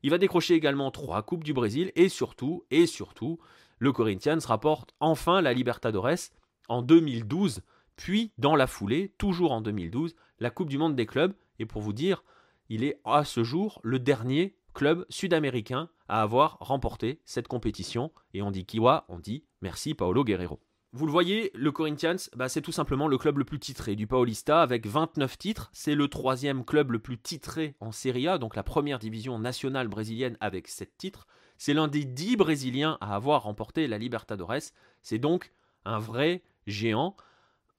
Il 0.03 0.11
va 0.11 0.19
décrocher 0.19 0.55
également 0.55 0.91
3 0.91 1.23
Coupes 1.23 1.45
du 1.45 1.55
Brésil, 1.55 1.93
et 1.97 2.09
surtout, 2.11 2.65
et 2.71 2.87
surtout, 2.87 3.39
le 3.79 3.93
Corinthians 3.93 4.39
rapporte 4.47 4.95
enfin 5.01 5.41
la 5.41 5.53
Libertadores 5.53 6.31
en 6.69 6.83
2012 6.83 7.63
puis, 7.97 8.33
dans 8.37 8.57
la 8.57 8.67
foulée, 8.67 9.15
toujours 9.19 9.53
en 9.53 9.63
2012, 9.63 10.15
la 10.39 10.51
Coupe 10.51 10.69
du 10.69 10.79
Monde 10.79 10.95
des 10.95 11.07
clubs. 11.07 11.33
Et 11.59 11.67
pour 11.67 11.81
vous 11.81 11.95
dire, 11.95 12.23
il 12.69 12.85
est 12.85 13.01
à 13.05 13.25
ce 13.25 13.43
jour 13.43 13.81
le 13.83 13.99
dernier 13.99 14.55
club 14.75 15.07
sud-américain 15.09 15.89
à 16.09 16.23
avoir 16.23 16.59
remporté 16.61 17.21
cette 17.25 17.49
compétition. 17.49 18.13
Et 18.35 18.43
on 18.43 18.51
dit 18.51 18.67
Kiwa, 18.67 19.07
on 19.09 19.19
dit 19.19 19.45
merci 19.63 19.95
Paolo 19.95 20.23
Guerrero. 20.23 20.61
Vous 20.93 21.07
le 21.07 21.13
voyez, 21.13 21.51
le 21.55 21.73
Corinthians, 21.73 22.17
bah, 22.37 22.49
c'est 22.49 22.63
tout 22.63 22.73
simplement 22.73 23.09
le 23.09 23.19
club 23.19 23.39
le 23.39 23.45
plus 23.45 23.59
titré 23.59 23.97
du 23.97 24.07
Paulista 24.07 24.63
avec 24.63 24.87
29 24.87 25.37
titres. 25.37 25.71
C'est 25.73 25.95
le 25.95 26.09
troisième 26.09 26.65
club 26.65 26.93
le 26.93 26.99
plus 26.99 27.19
titré 27.19 27.75
en 27.81 27.93
Serie 27.93 28.29
A, 28.29 28.39
donc 28.39 28.57
la 28.57 28.63
première 28.63 28.99
division 28.99 29.39
nationale 29.39 29.89
brésilienne 29.89 30.37
avec 30.41 30.69
7 30.69 30.97
titres. 30.97 31.27
C'est 31.59 31.75
l'un 31.75 31.89
des 31.89 32.05
10 32.05 32.37
Brésiliens 32.37 32.99
à 33.01 33.15
avoir 33.15 33.45
remporté 33.45 33.87
la 33.87 33.99
Libertadores. 33.99 34.73
C'est 35.03 35.19
donc 35.19 35.53
un 35.85 35.99
vrai 35.99 36.43
géant 36.67 37.17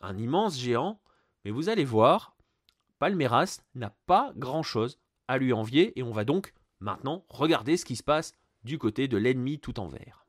un 0.02 0.18
immense 0.18 0.58
géant, 0.58 1.00
mais 1.44 1.52
vous 1.52 1.70
allez 1.70 1.86
voir, 1.86 2.36
Palmeiras 3.00 3.62
n'a 3.76 3.92
pas 4.06 4.32
grand-chose 4.36 5.00
à 5.28 5.38
lui 5.38 5.54
envier 5.54 5.98
et 6.00 6.04
on 6.04 6.12
va 6.12 6.24
donc 6.24 6.54
maintenant 6.80 7.26
regarder 7.30 7.78
ce 7.78 7.86
qui 7.86 7.96
se 7.96 8.04
passe 8.04 8.34
du 8.64 8.78
côté 8.78 9.08
de 9.08 9.18
l'ennemi 9.18 9.60
tout 9.60 9.80
en 9.80 9.88
vert. 9.88 10.26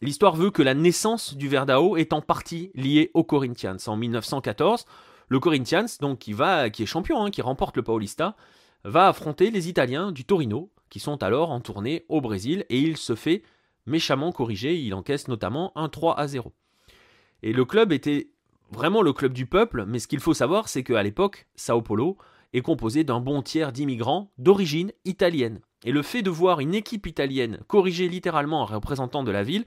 L'histoire 0.00 0.34
veut 0.34 0.50
que 0.50 0.62
la 0.62 0.74
naissance 0.74 1.34
du 1.34 1.48
Verdao 1.48 1.96
est 1.96 2.12
en 2.12 2.20
partie 2.20 2.72
liée 2.74 3.10
aux 3.14 3.22
Corinthians. 3.22 3.76
En 3.86 3.96
1914, 3.96 4.84
le 5.32 5.40
Corinthians, 5.40 5.86
donc 6.02 6.18
qui, 6.18 6.34
va, 6.34 6.68
qui 6.68 6.82
est 6.82 6.86
champion, 6.86 7.24
hein, 7.24 7.30
qui 7.30 7.40
remporte 7.40 7.78
le 7.78 7.82
Paulista, 7.82 8.36
va 8.84 9.08
affronter 9.08 9.50
les 9.50 9.70
Italiens 9.70 10.12
du 10.12 10.26
Torino, 10.26 10.70
qui 10.90 11.00
sont 11.00 11.22
alors 11.22 11.52
en 11.52 11.60
tournée 11.60 12.04
au 12.10 12.20
Brésil, 12.20 12.66
et 12.68 12.78
il 12.78 12.98
se 12.98 13.14
fait 13.14 13.42
méchamment 13.86 14.30
corrigé, 14.30 14.78
il 14.78 14.92
encaisse 14.92 15.28
notamment 15.28 15.72
un 15.74 15.88
3 15.88 16.20
à 16.20 16.26
0. 16.26 16.52
Et 17.42 17.54
le 17.54 17.64
club 17.64 17.92
était 17.92 18.28
vraiment 18.72 19.00
le 19.00 19.14
club 19.14 19.32
du 19.32 19.46
peuple, 19.46 19.86
mais 19.86 20.00
ce 20.00 20.06
qu'il 20.06 20.20
faut 20.20 20.34
savoir, 20.34 20.68
c'est 20.68 20.84
qu'à 20.84 21.02
l'époque, 21.02 21.46
Sao 21.54 21.80
Paulo 21.80 22.18
est 22.52 22.60
composé 22.60 23.02
d'un 23.02 23.20
bon 23.20 23.40
tiers 23.40 23.72
d'immigrants 23.72 24.30
d'origine 24.36 24.92
italienne. 25.06 25.62
Et 25.82 25.92
le 25.92 26.02
fait 26.02 26.20
de 26.20 26.28
voir 26.28 26.60
une 26.60 26.74
équipe 26.74 27.06
italienne 27.06 27.60
corriger 27.68 28.06
littéralement 28.06 28.60
un 28.60 28.66
représentant 28.66 29.22
de 29.22 29.30
la 29.30 29.44
ville, 29.44 29.64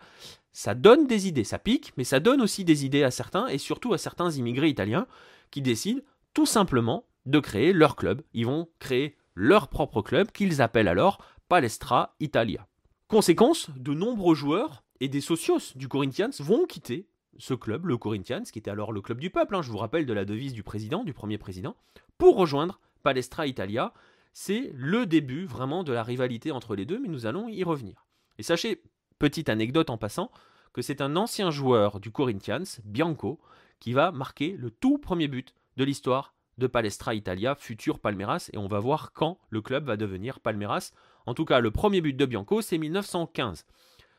ça 0.53 0.75
donne 0.75 1.07
des 1.07 1.27
idées, 1.27 1.43
ça 1.43 1.57
pique, 1.57 1.91
mais 1.97 2.03
ça 2.03 2.19
donne 2.19 2.41
aussi 2.41 2.63
des 2.65 2.85
idées 2.85 3.01
à 3.01 3.09
certains, 3.09 3.47
et 3.47 3.57
surtout 3.57 3.93
à 3.93 3.97
certains 3.97 4.29
immigrés 4.29 4.69
italiens, 4.69 5.07
qui 5.51 5.61
décident 5.61 6.01
tout 6.33 6.45
simplement 6.45 7.05
de 7.25 7.39
créer 7.39 7.73
leur 7.73 7.95
club. 7.95 8.21
Ils 8.33 8.45
vont 8.45 8.69
créer 8.79 9.17
leur 9.35 9.67
propre 9.67 10.01
club, 10.01 10.31
qu'ils 10.31 10.61
appellent 10.61 10.87
alors 10.87 11.23
Palestra 11.49 12.15
Italia. 12.19 12.67
Conséquence, 13.07 13.69
de 13.75 13.93
nombreux 13.93 14.35
joueurs 14.35 14.83
et 14.99 15.07
des 15.07 15.21
socios 15.21 15.73
du 15.75 15.87
Corinthians 15.87 16.31
vont 16.39 16.65
quitter 16.65 17.07
ce 17.37 17.53
club, 17.53 17.85
le 17.85 17.97
Corinthians, 17.97 18.43
qui 18.43 18.59
était 18.59 18.71
alors 18.71 18.91
le 18.91 19.01
club 19.01 19.19
du 19.19 19.29
peuple, 19.29 19.55
hein, 19.55 19.61
je 19.61 19.69
vous 19.69 19.77
rappelle 19.77 20.05
de 20.05 20.13
la 20.13 20.25
devise 20.25 20.53
du 20.53 20.63
président, 20.63 21.03
du 21.03 21.13
premier 21.13 21.37
président, 21.37 21.75
pour 22.17 22.37
rejoindre 22.37 22.79
Palestra 23.03 23.45
Italia. 23.45 23.93
C'est 24.33 24.71
le 24.73 25.05
début 25.05 25.45
vraiment 25.45 25.83
de 25.83 25.93
la 25.93 26.03
rivalité 26.03 26.51
entre 26.51 26.75
les 26.75 26.85
deux, 26.85 26.99
mais 26.99 27.07
nous 27.07 27.25
allons 27.25 27.47
y 27.47 27.63
revenir. 27.63 28.05
Et 28.37 28.43
sachez, 28.43 28.81
petite 29.19 29.49
anecdote 29.49 29.89
en 29.89 29.97
passant, 29.97 30.31
que 30.73 30.81
c'est 30.81 31.01
un 31.01 31.15
ancien 31.15 31.51
joueur 31.51 31.99
du 31.99 32.11
Corinthians, 32.11 32.65
Bianco, 32.83 33.39
qui 33.79 33.93
va 33.93 34.11
marquer 34.11 34.55
le 34.57 34.71
tout 34.71 34.97
premier 34.97 35.27
but 35.27 35.53
de 35.77 35.83
l'histoire 35.83 36.33
de 36.57 36.67
Palestra 36.67 37.13
Italia, 37.13 37.55
futur 37.55 37.99
Palmeiras, 37.99 38.49
et 38.53 38.57
on 38.57 38.67
va 38.67 38.79
voir 38.79 39.11
quand 39.13 39.39
le 39.49 39.61
club 39.61 39.85
va 39.85 39.97
devenir 39.97 40.39
Palmeiras. 40.39 40.91
En 41.25 41.33
tout 41.33 41.45
cas, 41.45 41.59
le 41.59 41.71
premier 41.71 42.01
but 42.01 42.15
de 42.15 42.25
Bianco, 42.25 42.61
c'est 42.61 42.77
1915. 42.77 43.65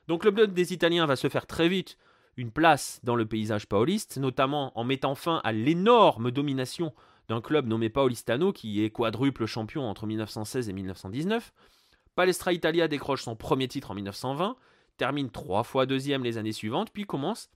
Donc 0.09 0.25
le 0.25 0.31
club 0.31 0.53
des 0.53 0.73
Italiens 0.73 1.07
va 1.07 1.17
se 1.17 1.29
faire 1.29 1.47
très 1.47 1.69
vite 1.69 1.97
une 2.37 2.51
place 2.51 3.01
dans 3.03 3.17
le 3.17 3.27
paysage 3.27 3.67
pauliste, 3.67 4.19
notamment 4.19 4.79
en 4.79 4.85
mettant 4.85 5.15
fin 5.15 5.41
à 5.43 5.53
l'énorme 5.53 6.31
domination 6.31 6.93
d'un 7.29 7.41
club 7.41 7.67
nommé 7.67 7.89
Paulistano 7.89 8.53
qui 8.53 8.85
est 8.85 8.91
quadruple 8.91 9.47
champion 9.47 9.89
entre 9.89 10.07
1916 10.07 10.69
et 10.69 10.73
1919. 10.73 11.53
Palestra 12.15 12.53
Italia 12.53 12.89
décroche 12.89 13.23
son 13.23 13.37
premier 13.37 13.69
titre 13.69 13.91
en 13.91 13.95
1920, 13.95 14.57
termine 14.97 15.31
trois 15.31 15.65
fois 15.65 15.87
deuxième 15.87 16.23
les 16.23 16.39
années 16.39 16.53
suivantes, 16.53 16.91
puis 16.93 17.05
commence 17.05 17.51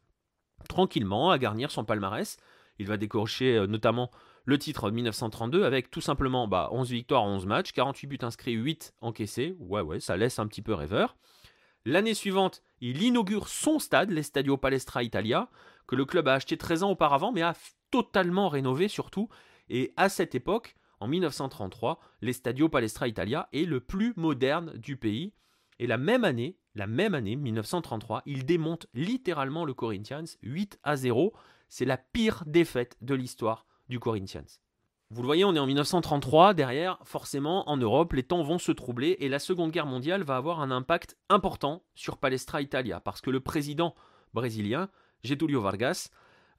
tranquillement 0.69 1.31
à 1.31 1.38
garnir 1.38 1.71
son 1.71 1.85
palmarès. 1.85 2.37
Il 2.79 2.87
va 2.87 2.97
décrocher 2.97 3.57
euh, 3.57 3.67
notamment 3.67 4.11
le 4.45 4.59
titre 4.59 4.90
1932 4.90 5.64
avec 5.64 5.90
tout 5.90 6.00
simplement 6.00 6.49
bah, 6.49 6.69
11 6.73 6.90
victoires 6.90 7.25
11 7.25 7.47
matchs, 7.47 7.73
48 7.73 8.07
buts 8.07 8.19
inscrits, 8.23 8.52
8 8.52 8.95
encaissés. 9.00 9.57
Ouais, 9.59 9.83
ouais, 9.83 10.00
ça 10.00 10.17
laisse 10.17 10.38
un 10.38 10.47
petit 10.47 10.62
peu 10.62 10.75
rêveur. 10.75 11.17
L'année 11.85 12.14
suivante, 12.14 12.62
il 12.81 13.02
inaugure 13.02 13.49
son 13.49 13.79
stade, 13.79 14.11
l'Estadio 14.11 14.57
Palestra 14.57 15.02
Italia, 15.02 15.49
que 15.87 15.97
le 15.97 16.05
club 16.05 16.29
a 16.29 16.35
acheté 16.35 16.57
13 16.57 16.83
ans 16.83 16.90
auparavant, 16.90 17.33
mais 17.33 17.43
a 17.43 17.55
totalement 17.90 18.49
rénové 18.49 18.88
surtout. 18.88 19.29
Et 19.69 19.93
à 19.97 20.09
cette 20.09 20.35
époque, 20.35 20.76
en 21.00 21.09
1933, 21.09 21.99
l'Estadio 22.21 22.69
Palestra 22.69 23.09
Italia 23.09 23.49
est 23.52 23.64
le 23.64 23.81
plus 23.81 24.12
moderne 24.17 24.73
du 24.76 24.97
pays. 24.97 25.33
Et 25.80 25.87
la 25.87 25.96
même 25.96 26.25
année, 26.25 26.58
la 26.75 26.87
même 26.87 27.14
année, 27.14 27.37
1933, 27.37 28.22
il 28.26 28.44
démonte 28.44 28.87
littéralement 28.92 29.64
le 29.64 29.72
Corinthians 29.72 30.26
8 30.42 30.78
à 30.82 30.96
0. 30.96 31.32
C'est 31.70 31.87
la 31.87 31.96
pire 31.96 32.44
défaite 32.46 32.99
de 33.00 33.14
l'histoire 33.14 33.64
du 33.88 33.99
Corinthians. 33.99 34.44
Vous 35.08 35.22
le 35.22 35.26
voyez, 35.26 35.46
on 35.46 35.54
est 35.54 35.58
en 35.58 35.66
1933, 35.66 36.52
derrière, 36.52 36.99
forcément, 37.04 37.66
en 37.70 37.78
Europe, 37.78 38.12
les 38.12 38.22
temps 38.22 38.42
vont 38.42 38.58
se 38.58 38.72
troubler 38.72 39.16
et 39.20 39.30
la 39.30 39.38
Seconde 39.38 39.70
Guerre 39.70 39.87
mondiale 39.87 40.22
va 40.22 40.37
avoir 40.37 40.60
un 40.60 40.70
impact 40.70 41.16
important 41.30 41.82
sur 41.94 42.18
Palestra 42.18 42.60
Italia, 42.60 43.00
parce 43.00 43.22
que 43.22 43.30
le 43.30 43.40
président 43.40 43.94
brésilien, 44.34 44.90
Getúlio 45.25 45.62
Vargas, 45.62 46.10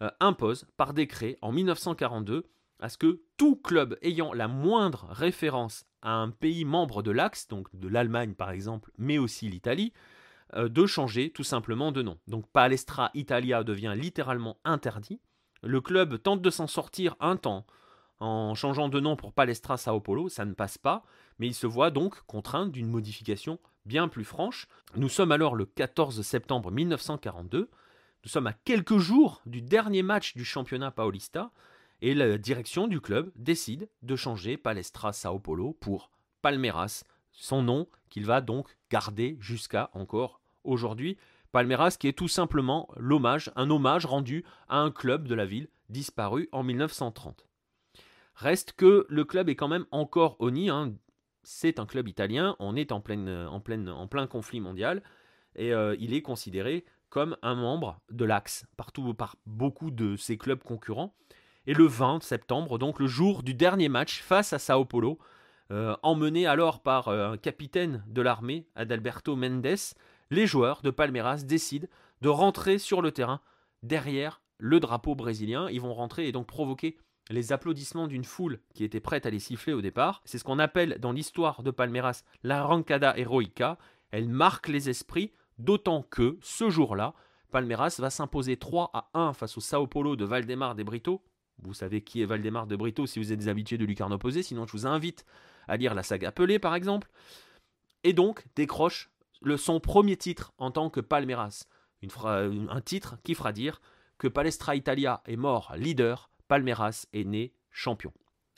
euh, 0.02 0.10
impose 0.20 0.66
par 0.78 0.96
décret 0.96 1.38
en 1.44 1.52
1942 1.52 2.50
à 2.80 2.90
ce 2.90 2.98
que 2.98 3.22
tout 3.38 3.56
club 3.56 4.00
ayant 4.02 4.34
la 4.34 4.48
moindre 4.48 5.06
référence 5.12 5.86
à 6.02 6.14
un 6.14 6.30
pays 6.30 6.66
membre 6.66 7.04
de 7.04 7.12
l'Axe, 7.12 7.48
donc 7.48 7.68
de 7.74 7.88
l'Allemagne 7.88 8.34
par 8.34 8.52
exemple, 8.52 8.92
mais 8.98 9.18
aussi 9.18 9.50
l'Italie, 9.50 9.94
euh, 10.56 10.70
de 10.70 10.86
changer 10.86 11.30
tout 11.32 11.44
simplement 11.44 11.92
de 11.92 12.02
nom. 12.02 12.18
Donc 12.28 12.48
Palestra 12.52 13.12
Italia 13.14 13.64
devient 13.64 13.94
littéralement 13.96 14.58
interdit. 14.66 15.20
Le 15.64 15.80
club 15.80 16.22
tente 16.22 16.42
de 16.42 16.50
s'en 16.50 16.68
sortir 16.68 17.16
un 17.20 17.38
temps 17.38 17.66
en 18.20 18.54
changeant 18.54 18.88
de 18.88 19.00
nom 19.00 19.16
pour 19.16 19.34
Palestra 19.34 19.78
Sao 19.78 20.00
Paulo, 20.00 20.30
ça 20.30 20.46
ne 20.46 20.54
passe 20.54 20.78
pas, 20.78 21.04
mais 21.40 21.48
il 21.48 21.56
se 21.56 21.68
voit 21.68 21.90
donc 21.90 22.22
contraint 22.28 22.68
d'une 22.68 22.88
modification 22.88 23.60
bien 23.86 24.08
plus 24.08 24.24
franche. 24.24 24.68
Nous 24.96 25.10
sommes 25.10 25.32
alors 25.32 25.56
le 25.56 25.66
14 25.66 26.22
septembre 26.22 26.70
1942, 26.70 27.70
nous 28.24 28.30
sommes 28.30 28.48
à 28.48 28.54
quelques 28.54 29.00
jours 29.00 29.42
du 29.48 29.64
dernier 29.64 30.04
match 30.04 30.36
du 30.36 30.46
championnat 30.46 30.92
paulista, 30.92 31.52
et 32.02 32.14
la 32.14 32.38
direction 32.38 32.88
du 32.88 33.00
club 33.00 33.32
décide 33.36 33.90
de 34.02 34.16
changer 34.16 34.58
Palestra 34.58 35.14
Sao 35.14 35.40
Paulo 35.40 35.74
pour 35.80 36.12
Palmeiras, 36.42 37.04
son 37.32 37.62
nom 37.62 37.88
qu'il 38.10 38.26
va 38.26 38.42
donc 38.42 38.76
garder 38.90 39.38
jusqu'à 39.40 39.90
encore 39.94 40.42
aujourd'hui. 40.64 41.18
Palmeiras 41.52 41.98
qui 42.00 42.08
est 42.08 42.18
tout 42.18 42.28
simplement 42.28 42.90
l'hommage, 42.98 43.52
un 43.56 43.70
hommage 43.70 44.06
rendu 44.06 44.46
à 44.68 44.80
un 44.80 44.92
club 44.92 45.28
de 45.28 45.36
la 45.36 45.46
ville 45.46 45.68
disparu 45.90 46.50
en 46.52 46.64
1930. 46.64 47.46
Reste 48.36 48.74
que 48.74 49.06
le 49.10 49.26
club 49.26 49.50
est 49.50 49.56
quand 49.56 49.68
même 49.68 49.86
encore 49.92 50.38
honni. 50.40 50.70
Hein. 50.70 50.94
C'est 51.44 51.80
un 51.80 51.86
club 51.86 52.08
italien, 52.08 52.56
on 52.60 52.76
est 52.76 52.92
en 52.92 53.02
plein 53.02 54.28
conflit 54.28 54.62
mondial, 54.62 55.04
et 55.56 55.74
euh, 55.74 55.96
il 56.00 56.14
est 56.14 56.22
considéré 56.22 56.86
comme 57.10 57.38
un 57.42 57.56
membre 57.56 58.00
de 58.10 58.24
l'Axe, 58.24 58.66
partout 58.78 59.14
par 59.14 59.36
beaucoup 59.46 59.92
de 59.92 60.16
ses 60.16 60.38
clubs 60.38 60.64
concurrents. 60.64 61.14
Et 61.68 61.74
le 61.74 61.86
20 61.86 62.24
septembre, 62.24 62.80
donc 62.80 63.00
le 63.00 63.08
jour 63.08 63.44
du 63.44 63.54
dernier 63.54 63.88
match 63.88 64.22
face 64.22 64.54
à 64.54 64.60
Sao 64.60 64.84
Paulo, 64.86 65.20
euh, 65.72 65.96
emmené 66.02 66.48
alors 66.48 66.82
par 66.82 67.08
euh, 67.08 67.32
un 67.32 67.38
capitaine 67.38 68.04
de 68.08 68.22
l'armée, 68.22 68.68
Adalberto 68.76 69.36
Mendes, 69.36 69.78
les 70.32 70.48
joueurs 70.48 70.82
de 70.82 70.90
Palmeiras 70.90 71.44
décident 71.44 71.88
de 72.22 72.30
rentrer 72.30 72.78
sur 72.78 73.02
le 73.02 73.12
terrain 73.12 73.42
derrière 73.84 74.42
le 74.58 74.80
drapeau 74.80 75.16
brésilien. 75.16 75.70
Ils 75.70 75.82
vont 75.82 75.94
rentrer 75.94 76.28
et 76.28 76.32
donc 76.32 76.48
provoquer 76.48 76.98
les 77.30 77.54
applaudissements 77.54 78.08
d'une 78.08 78.24
foule 78.24 78.60
qui 78.74 78.84
était 78.84 79.00
prête 79.00 79.26
à 79.26 79.30
les 79.30 79.40
siffler 79.40 79.74
au 79.74 79.82
départ. 79.82 80.22
C'est 80.26 80.38
ce 80.38 80.44
qu'on 80.44 80.60
appelle 80.60 80.98
dans 81.00 81.12
l'histoire 81.12 81.64
de 81.64 81.72
Palmeiras 81.72 82.24
la 82.44 82.64
rancada 82.64 83.18
heroica. 83.18 83.78
Elle 84.12 84.28
marque 84.28 84.68
les 84.68 84.90
esprits, 84.90 85.32
d'autant 85.58 86.02
que 86.02 86.38
ce 86.42 86.70
jour-là, 86.70 87.14
Palmeiras 87.52 87.98
va 88.00 88.10
s'imposer 88.10 88.58
3 88.58 88.90
à 88.94 89.10
1 89.14 89.34
face 89.34 89.58
au 89.58 89.62
Sao 89.62 89.86
Paulo 89.86 90.16
de 90.16 90.26
Valdemar 90.26 90.76
de 90.76 90.84
Brito. 90.84 91.22
Vous 91.60 91.74
savez 91.74 92.02
qui 92.02 92.22
est 92.22 92.26
Valdemar 92.26 92.68
de 92.68 92.76
Brito 92.76 93.06
si 93.06 93.20
vous 93.20 93.32
êtes 93.32 93.40
des 93.40 93.48
habitués 93.48 93.78
de 93.78 93.86
Lucarne 93.86 94.14
opposé, 94.14 94.44
sinon 94.44 94.66
je 94.66 94.72
vous 94.72 94.88
invite 94.88 95.26
à 95.68 95.78
lire 95.78 95.94
la 95.94 96.04
saga 96.04 96.32
Pelé 96.32 96.60
par 96.60 96.76
exemple. 96.76 97.10
Et 98.04 98.14
donc 98.14 98.46
décroche 98.56 99.12
le, 99.42 99.58
son 99.58 99.80
premier 99.80 100.18
titre 100.18 100.54
en 100.58 100.72
tant 100.72 100.90
que 100.90 101.00
Palmeiras. 101.00 101.66
un 102.20 102.82
titre 102.82 103.18
qui 103.24 103.36
fera 103.36 103.52
dire 103.52 103.82
que 104.18 104.28
Palestra 104.28 104.76
Italia 104.76 105.22
est 105.26 105.36
mort 105.36 105.74
leader 105.78 106.30
Palmeiras 106.48 107.06
est 107.14 107.24
né 107.24 107.54
champion. 107.70 108.12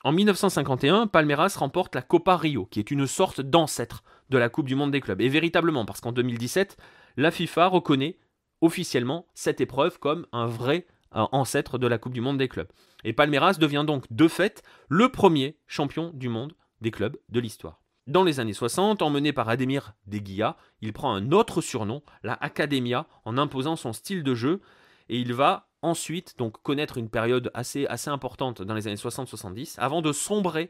En 0.04 0.12
1951, 0.12 1.08
Palmeiras 1.08 1.56
remporte 1.58 1.96
la 1.96 2.02
Copa 2.02 2.36
Rio, 2.36 2.66
qui 2.66 2.80
est 2.80 2.92
une 2.92 3.08
sorte 3.08 3.40
d'ancêtre 3.40 4.04
de 4.30 4.38
la 4.38 4.50
Coupe 4.50 4.68
du 4.68 4.76
Monde 4.76 4.92
des 4.92 5.00
clubs. 5.00 5.22
Et 5.22 5.30
véritablement, 5.30 5.86
parce 5.86 6.02
qu'en 6.02 6.12
2017, 6.12 6.76
la 7.16 7.32
FIFA 7.32 7.68
reconnaît 7.68 8.18
officiellement 8.60 9.28
cette 9.34 9.62
épreuve 9.62 10.00
comme 10.00 10.26
un 10.32 10.48
vrai 10.48 10.88
euh, 10.88 10.93
ancêtre 11.14 11.78
de 11.78 11.88
la 11.88 11.98
Coupe 11.98 12.14
du 12.14 12.22
Monde 12.22 12.38
des 12.38 12.48
clubs. 12.48 12.68
Et 13.04 13.14
Palmeiras 13.14 13.54
devient 13.54 13.84
donc 13.86 14.06
de 14.12 14.28
fait 14.28 14.64
le 14.90 15.10
premier 15.10 15.58
champion 15.68 16.12
du 16.14 16.30
monde 16.30 16.54
des 16.82 16.92
clubs 16.92 17.18
de 17.30 17.40
l'histoire. 17.40 17.82
Dans 18.06 18.24
les 18.24 18.40
années 18.40 18.54
60, 18.54 19.02
emmené 19.02 19.32
par 19.32 19.48
Ademir 19.48 19.94
Deguia, 20.08 20.58
il 20.82 20.92
prend 20.92 21.14
un 21.14 21.32
autre 21.32 21.62
surnom, 21.62 22.04
la 22.22 22.34
Academia, 22.34 23.08
en 23.24 23.38
imposant 23.38 23.78
son 23.78 23.94
style 23.94 24.24
de 24.24 24.36
jeu, 24.36 24.62
et 25.08 25.20
il 25.20 25.34
va 25.34 25.70
ensuite 25.82 26.38
donc 26.38 26.62
connaître 26.64 26.98
une 26.98 27.10
période 27.10 27.50
assez, 27.54 27.86
assez 27.88 28.10
importante 28.10 28.62
dans 28.62 28.74
les 28.74 28.88
années 28.88 28.98
60-70, 28.98 29.76
avant 29.78 30.02
de 30.02 30.12
sombrer 30.12 30.70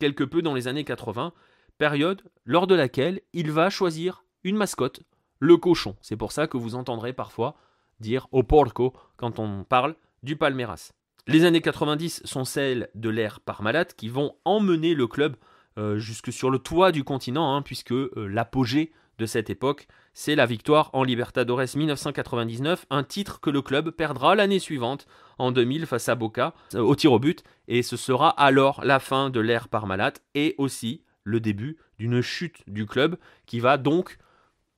quelque 0.00 0.24
peu 0.24 0.42
dans 0.42 0.54
les 0.54 0.66
années 0.66 0.84
80, 0.84 1.32
période 1.78 2.22
lors 2.44 2.66
de 2.66 2.74
laquelle 2.74 3.20
il 3.32 3.52
va 3.52 3.70
choisir 3.70 4.24
une 4.42 4.56
mascotte, 4.56 5.02
le 5.38 5.56
cochon. 5.56 5.96
C'est 6.00 6.16
pour 6.16 6.32
ça 6.32 6.46
que 6.46 6.56
vous 6.56 6.74
entendrez 6.74 7.12
parfois 7.12 7.54
dire 8.00 8.26
au 8.32 8.42
porco 8.42 8.92
quand 9.16 9.38
on 9.38 9.64
parle 9.64 9.96
du 10.22 10.36
Palmeiras. 10.36 10.92
Les 11.26 11.44
années 11.44 11.62
90 11.62 12.22
sont 12.24 12.44
celles 12.44 12.90
de 12.94 13.08
l'ère 13.08 13.40
Parmalat 13.40 13.86
qui 13.86 14.08
vont 14.08 14.36
emmener 14.44 14.94
le 14.94 15.06
club 15.06 15.36
euh, 15.78 15.98
jusque 15.98 16.32
sur 16.32 16.50
le 16.50 16.58
toit 16.58 16.92
du 16.92 17.02
continent, 17.02 17.56
hein, 17.56 17.62
puisque 17.62 17.92
euh, 17.92 18.28
l'apogée 18.30 18.92
de 19.18 19.26
cette 19.26 19.48
époque, 19.48 19.88
c'est 20.12 20.34
la 20.34 20.46
victoire 20.46 20.90
en 20.92 21.02
Libertadores 21.02 21.76
1999, 21.76 22.86
un 22.90 23.04
titre 23.04 23.40
que 23.40 23.50
le 23.50 23.62
club 23.62 23.90
perdra 23.90 24.34
l'année 24.34 24.58
suivante, 24.58 25.06
en 25.38 25.50
2000, 25.50 25.86
face 25.86 26.08
à 26.08 26.14
Boca, 26.14 26.54
euh, 26.74 26.80
au 26.80 26.94
tir 26.94 27.12
au 27.12 27.18
but, 27.18 27.42
et 27.68 27.82
ce 27.82 27.96
sera 27.96 28.28
alors 28.28 28.84
la 28.84 29.00
fin 29.00 29.30
de 29.30 29.40
l'ère 29.40 29.68
Parmalat 29.68 30.12
et 30.34 30.54
aussi 30.58 31.02
le 31.24 31.40
début 31.40 31.78
d'une 31.98 32.20
chute 32.20 32.62
du 32.66 32.86
club 32.86 33.16
qui 33.46 33.60
va 33.60 33.78
donc, 33.78 34.18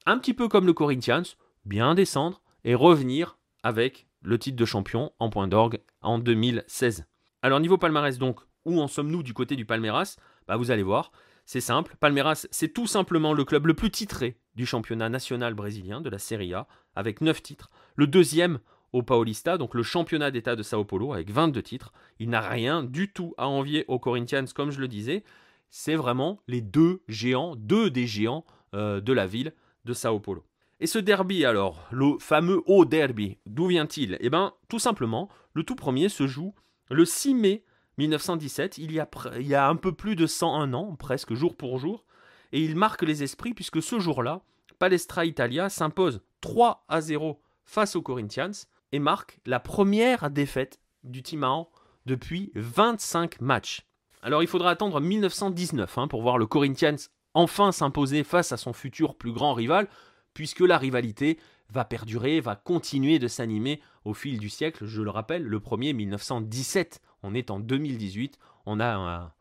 un 0.07 0.19
petit 0.19 0.35
peu 0.35 0.49
comme 0.49 0.67
le 0.67 0.73
Corinthians, 0.73 1.25
bien 1.65 1.95
descendre 1.95 2.41
et 2.67 2.75
revenir 2.75 3.39
avec 3.63 4.07
le 4.21 4.39
titre 4.39 4.57
de 4.57 4.65
champion 4.67 5.13
en 5.19 5.31
point 5.31 5.49
d'orgue 5.49 5.81
en 6.03 6.19
2016. 6.19 7.07
Alors 7.41 7.61
niveau 7.61 7.79
palmarès 7.79 8.19
donc, 8.19 8.41
où 8.67 8.81
en 8.81 8.89
sommes-nous 8.89 9.23
du 9.23 9.33
côté 9.33 9.57
du 9.57 9.65
Palmeiras? 9.65 10.17
Bah, 10.49 10.57
Vous 10.57 10.71
allez 10.71 10.83
voir, 10.83 11.13
c'est 11.47 11.61
simple. 11.61 11.97
Palmeiras, 12.01 12.47
c'est 12.51 12.75
tout 12.75 12.89
simplement 12.89 13.33
le 13.33 13.45
club 13.45 13.67
le 13.67 13.75
plus 13.75 13.91
titré 13.91 14.37
du 14.57 14.67
championnat 14.67 15.09
national 15.09 15.55
brésilien, 15.55 16.01
de 16.01 16.11
la 16.11 16.19
Serie 16.19 16.53
A, 16.55 16.67
avec 16.97 17.21
9 17.21 17.41
titres. 17.41 17.71
Le 17.95 18.09
deuxième 18.09 18.59
au 18.93 19.03
Paulista, 19.03 19.59
donc 19.59 19.75
le 19.75 19.85
championnat 19.85 20.33
d'État 20.33 20.57
de 20.57 20.63
Sao 20.65 20.85
Paulo, 20.85 21.13
avec 21.13 21.31
22 21.31 21.63
titres. 21.63 21.93
Il 22.19 22.31
n'a 22.31 22.41
rien 22.41 22.83
du 22.83 23.13
tout 23.13 23.35
à 23.39 23.47
envier 23.47 23.85
aux 23.87 24.01
Corinthians, 24.01 24.47
comme 24.55 24.73
je 24.73 24.81
le 24.81 24.89
disais. 24.89 25.23
C'est 25.71 25.95
vraiment 25.95 26.41
les 26.49 26.63
deux 26.63 27.03
géants, 27.07 27.55
deux 27.55 27.91
des 27.91 28.07
géants 28.07 28.45
euh, 28.75 29.01
de 29.01 29.13
la 29.13 29.27
ville 29.27 29.53
de 29.85 29.93
Sao 29.93 30.19
Paulo. 30.19 30.45
Et 30.79 30.87
ce 30.87 30.99
derby 30.99 31.45
alors, 31.45 31.87
le 31.91 32.19
fameux 32.19 32.63
haut 32.67 32.85
derby, 32.85 33.39
d'où 33.47 33.67
vient-il? 33.67 34.19
Eh 34.21 34.29
bien, 34.29 34.53
tout 34.69 34.79
simplement, 34.79 35.31
le 35.55 35.63
tout 35.63 35.75
premier 35.75 36.09
se 36.09 36.27
joue 36.27 36.55
le 36.91 37.05
6 37.05 37.35
mai 37.35 37.65
1917, 37.99 38.79
il 38.79 38.93
y, 38.93 39.01
a, 39.01 39.69
un 39.69 39.77
peu 39.77 39.93
plus 39.93 40.17
de 40.17 40.27
101 40.27 40.75
ans, 40.75 40.95
presque 40.97 41.33
jour 41.33 41.57
pour 41.57 41.79
jour, 41.79 42.05
et 42.53 42.63
il 42.63 42.77
marque 42.77 43.03
les 43.03 43.23
esprits 43.23 43.55
puisque 43.55 43.83
ce 43.83 43.99
jour-là, 43.99 44.43
Palestra 44.79 45.25
Italia 45.25 45.71
s'impose 45.71 46.21
3 46.43 46.85
à 46.89 47.01
0 47.01 47.41
face 47.65 47.97
aux 47.97 48.03
Corinthians 48.03 48.53
et 48.93 48.99
marque 48.99 49.41
la 49.47 49.61
première 49.61 50.31
défaite 50.31 50.79
du 51.05 51.23
Timao 51.23 51.71
depuis 52.05 52.53
25 52.55 53.41
matchs. 53.41 53.87
Alors 54.23 54.43
il 54.43 54.49
faudra 54.49 54.71
attendre 54.71 55.01
1919 55.01 55.99
hein, 55.99 56.09
pour 56.09 56.21
voir 56.21 56.37
le 56.37 56.47
Corinthians 56.47 56.97
enfin 57.33 57.73
s'imposer 57.73 58.25
face 58.25 58.53
à 58.53 58.57
son 58.57 58.73
futur 58.75 59.17
plus 59.17 59.33
grand 59.33 59.55
rival, 59.55 59.89
puisque 60.37 60.61
la 60.61 60.77
rivalité 60.77 61.39
va 61.71 61.87
perdurer, 61.87 62.41
va 62.41 62.57
continuer 62.57 63.19
de 63.19 63.27
s'animer 63.27 63.81
au 64.05 64.13
fil 64.13 64.39
du 64.39 64.51
siècle. 64.51 64.85
Je 64.85 65.01
le 65.01 65.09
rappelle, 65.09 65.43
le 65.43 65.61
premier 65.61 65.95
1917, 65.95 67.01
on 67.23 67.35
est 67.35 67.51
en 67.51 67.59
2018, 67.59 68.39
on 68.67 68.79
a 68.79 69.33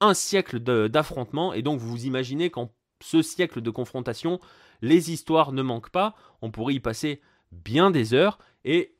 un, 0.00 0.14
siècle 0.14 0.60
d'affrontement, 0.60 1.54
et 1.54 1.62
donc 1.62 1.80
vous 1.80 2.06
imaginez 2.06 2.50
qu'en 2.50 2.70
ce 3.02 3.20
siècle 3.20 3.62
de 3.62 3.70
confrontation, 3.70 4.38
les 4.80 5.10
histoires 5.10 5.50
ne 5.50 5.62
manquent 5.62 5.90
pas, 5.90 6.14
on 6.40 6.52
pourrait 6.52 6.74
y 6.74 6.80
passer 6.80 7.20
bien 7.50 7.90
des 7.90 8.14
heures, 8.14 8.38
et 8.64 8.94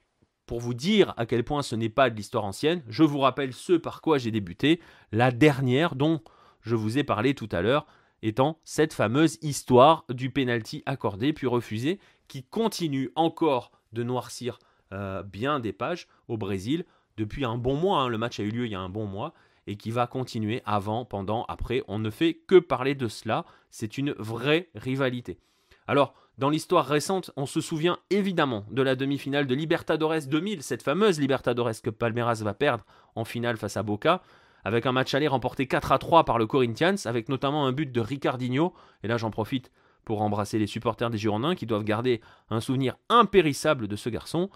pour 0.47 0.59
vous 0.59 0.75
dire 0.75 1.15
à 1.17 1.25
quel 1.25 1.45
point 1.45 1.63
ce 1.63 1.77
n'est 1.77 1.89
pas 1.89 2.11
de 2.11 2.17
l'histoire 2.17 2.47
ancienne, 2.47 2.83
je 2.89 3.05
vous 3.05 3.21
rappelle 3.21 3.53
ce 3.53 3.75
par 3.75 4.01
quoi 4.01 4.19
j'ai 4.19 4.33
débuté, 4.33 4.81
la 5.13 5.31
dernière 5.31 5.95
dont 5.95 6.21
je 6.63 6.75
vous 6.75 6.99
ai 6.99 7.05
parlé 7.05 7.35
tout 7.35 7.49
à 7.53 7.63
l'heure, 7.63 7.87
étant 8.25 8.59
cette 8.65 8.95
fameuse 8.95 9.39
histoire 9.43 10.05
du 10.09 10.31
penalty 10.31 10.83
accordé 10.87 11.33
puis 11.33 11.47
refusé, 11.47 12.01
qui 12.27 12.43
continue 12.43 13.13
encore 13.15 13.71
de 13.93 14.03
noircir 14.03 14.59
euh, 14.93 15.23
bien 15.23 15.61
des 15.61 15.73
pages 15.73 16.09
au 16.27 16.37
Brésil 16.37 16.85
depuis 17.17 17.45
un 17.45 17.59
bon 17.59 17.77
mois. 17.77 18.01
Hein. 18.01 18.09
Le 18.09 18.19
match 18.19 18.41
a 18.41 18.43
eu 18.43 18.51
lieu 18.51 18.65
il 18.65 18.73
y 18.73 18.75
a 18.75 18.81
un 18.81 18.89
bon 18.89 19.07
mois 19.07 19.35
et 19.67 19.77
qui 19.77 19.91
va 19.91 20.07
continuer 20.07 20.63
avant, 20.65 21.05
pendant, 21.05 21.45
après. 21.45 21.85
On 21.87 21.99
ne 21.99 22.11
fait 22.11 22.35
que 22.35 22.59
parler 22.59 22.95
de 22.95 23.09
cela. 23.09 23.45
C'est 23.71 23.99
une 23.99 24.13
vraie 24.13 24.69
rivalité. 24.75 25.39
Alors, 25.87 26.15
dans 26.39 26.49
l'histoire 26.49 26.87
récente, 26.87 27.31
on 27.37 27.47
se 27.47 27.61
souvient 27.61 27.99
évidemment 28.09 28.65
de 28.71 28.83
la 28.83 28.97
demi-finale 28.97 29.47
de 29.47 29.55
Libertadores 29.55 30.27
2000, 30.27 30.63
cette 30.63 30.83
fameuse 30.83 31.21
Libertadores 31.21 31.83
que 31.83 31.91
Palmeiras 31.91 32.41
va 32.43 32.55
perdre 32.55 32.85
en 33.15 33.25
finale 33.25 33.59
face 33.59 33.77
à 33.77 33.83
Boca, 33.83 34.23
avec 34.65 34.87
un 34.87 34.93
match 34.93 35.15
aller 35.15 35.29
remporté 35.29 35.67
4 35.67 35.93
à 35.93 35.99
3 35.99 36.25
par 36.25 36.39
le 36.39 36.47
Corinthians, 36.47 36.97
avec 37.05 37.29
notamment 37.29 37.67
un 37.67 37.73
but 37.73 37.93
de 37.93 38.01
Ricardinho. 38.01 38.73
Et 39.03 39.09
là, 39.09 39.17
j'en 39.17 39.31
profite 39.31 39.71
pour 40.05 40.23
embrasser 40.23 40.59
les 40.59 40.67
supporters 40.67 41.11
des 41.11 41.19
Girondins 41.19 41.55
qui 41.55 41.67
doivent 41.67 41.85
garder 41.85 42.21
un 42.51 42.61
souvenir 42.61 42.97
impérissable 43.09 43.89
de 43.89 43.97
ce 43.97 44.09
garçon. 44.09 44.51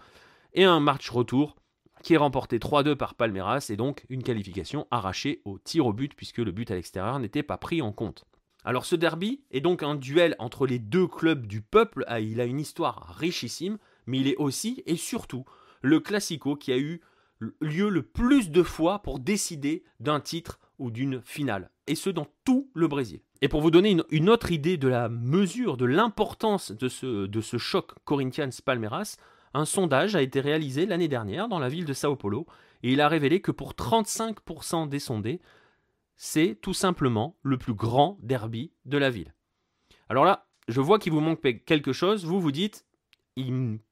Et 0.55 0.65
un 0.65 0.81
match 0.81 1.11
retour 1.11 1.57
qui 2.03 2.15
est 2.15 2.19
remporté 2.19 2.59
3-2 2.59 2.95
par 2.95 3.15
Palmeiras 3.15 3.67
et 3.71 3.77
donc 3.77 4.05
une 4.09 4.23
qualification 4.23 4.87
arrachée 4.91 5.43
au 5.45 5.59
tir 5.59 5.87
au 5.87 5.93
but 5.93 6.15
puisque 6.15 6.39
le 6.39 6.53
but 6.53 6.71
à 6.71 6.75
l'extérieur 6.75 7.19
n'était 7.19 7.43
pas 7.43 7.59
pris 7.59 7.83
en 7.83 7.93
compte. 7.93 8.25
Alors 8.65 8.85
ce 8.85 8.97
derby 8.97 9.43
est 9.51 9.61
donc 9.61 9.83
un 9.83 9.95
duel 9.95 10.35
entre 10.39 10.67
les 10.67 10.79
deux 10.79 11.07
clubs 11.07 11.47
du 11.47 11.61
peuple, 11.61 12.05
ah, 12.07 12.21
il 12.21 12.41
a 12.41 12.45
une 12.45 12.61
histoire 12.61 13.15
richissime, 13.19 13.79
mais 14.07 14.19
il 14.19 14.29
est 14.29 14.37
aussi 14.37 14.83
et 14.87 14.97
surtout 14.97 15.45
le 15.81 16.01
classico 16.01 16.57
qui 16.57 16.73
a 16.73 16.79
eu 16.79 17.01
lieu 17.61 17.89
le 17.89 18.03
plus 18.03 18.51
de 18.51 18.63
fois 18.63 19.01
pour 19.01 19.19
décider 19.19 19.85
d'un 20.01 20.21
titre 20.21 20.59
ou 20.79 20.91
d'une 20.91 21.23
finale, 21.23 21.71
et 21.87 21.95
ce 21.95 22.11
dans 22.11 22.27
tout 22.45 22.71
le 22.75 22.89
Brésil. 22.89 23.21
Et 23.41 23.49
pour 23.49 23.61
vous 23.61 23.71
donner 23.71 23.97
une, 24.11 24.31
autre 24.31 24.53
idée 24.53 24.77
de 24.77 24.89
la 24.89 25.09
mesure, 25.09 25.77
de 25.77 25.85
l'importance 25.85 26.73
de 26.73 26.89
ce, 26.89 27.27
de 27.27 27.41
ce 27.41 27.57
choc 27.57 27.93
Corinthians-Palmeiras, 28.05 29.17
un 29.55 29.65
sondage 29.65 30.17
a 30.17 30.23
été 30.23 30.41
réalisé 30.41 30.87
l'année 30.87 31.09
dernière 31.09 31.49
dans 31.49 31.59
la 31.59 31.69
ville 31.69 31.85
de 31.85 31.93
Sao 31.93 32.17
Paulo 32.17 32.47
et 32.83 32.93
il 32.93 33.01
a 33.01 33.09
révélé 33.09 33.41
que 33.41 33.51
pour 33.51 33.73
35% 33.73 34.89
des 34.89 34.99
sondés, 34.99 35.41
c'est 36.17 36.59
tout 36.61 36.75
simplement 36.75 37.37
le 37.43 37.59
plus 37.59 37.75
grand 37.75 38.19
derby 38.23 38.73
de 38.85 38.99
la 38.99 39.11
ville. 39.11 39.35
Alors 40.09 40.25
là, 40.25 40.47
je 40.67 40.81
vois 40.81 40.99
qu'il 40.99 41.13
vous 41.13 41.21
manque 41.21 41.41
quelque 41.65 41.93
chose, 41.93 42.25
vous 42.25 42.41
vous 42.41 42.53
dites 42.53 42.85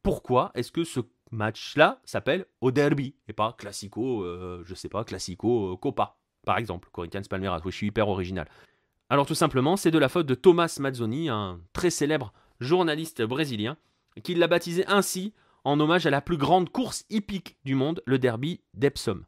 pourquoi 0.02 0.50
est-ce 0.54 0.72
que 0.72 0.84
ce 0.84 1.00
match-là 1.30 2.00
s'appelle 2.04 2.46
au 2.60 2.70
derby 2.70 3.14
et 3.28 3.32
pas 3.32 3.52
classico, 3.52 4.22
euh, 4.22 4.62
je 4.64 4.74
sais 4.74 4.88
pas, 4.88 5.04
classico 5.04 5.72
euh, 5.72 5.76
Copa 5.76 6.16
par 6.46 6.58
exemple, 6.58 6.88
Corinthians 6.92 7.22
Palmeiras, 7.28 7.60
oui, 7.64 7.72
je 7.72 7.76
suis 7.76 7.88
hyper 7.88 8.08
original. 8.08 8.48
Alors 9.10 9.26
tout 9.26 9.34
simplement, 9.34 9.76
c'est 9.76 9.90
de 9.90 9.98
la 9.98 10.08
faute 10.08 10.26
de 10.26 10.34
Thomas 10.34 10.74
Mazzoni, 10.80 11.28
un 11.28 11.60
très 11.72 11.90
célèbre 11.90 12.32
journaliste 12.60 13.20
brésilien, 13.22 13.76
qui 14.22 14.34
l'a 14.34 14.46
baptisé 14.46 14.86
ainsi 14.86 15.34
en 15.64 15.78
hommage 15.80 16.06
à 16.06 16.10
la 16.10 16.22
plus 16.22 16.36
grande 16.36 16.70
course 16.70 17.04
hippique 17.10 17.56
du 17.64 17.74
monde, 17.74 18.00
le 18.06 18.18
derby 18.18 18.60
d'Epsom. 18.74 19.24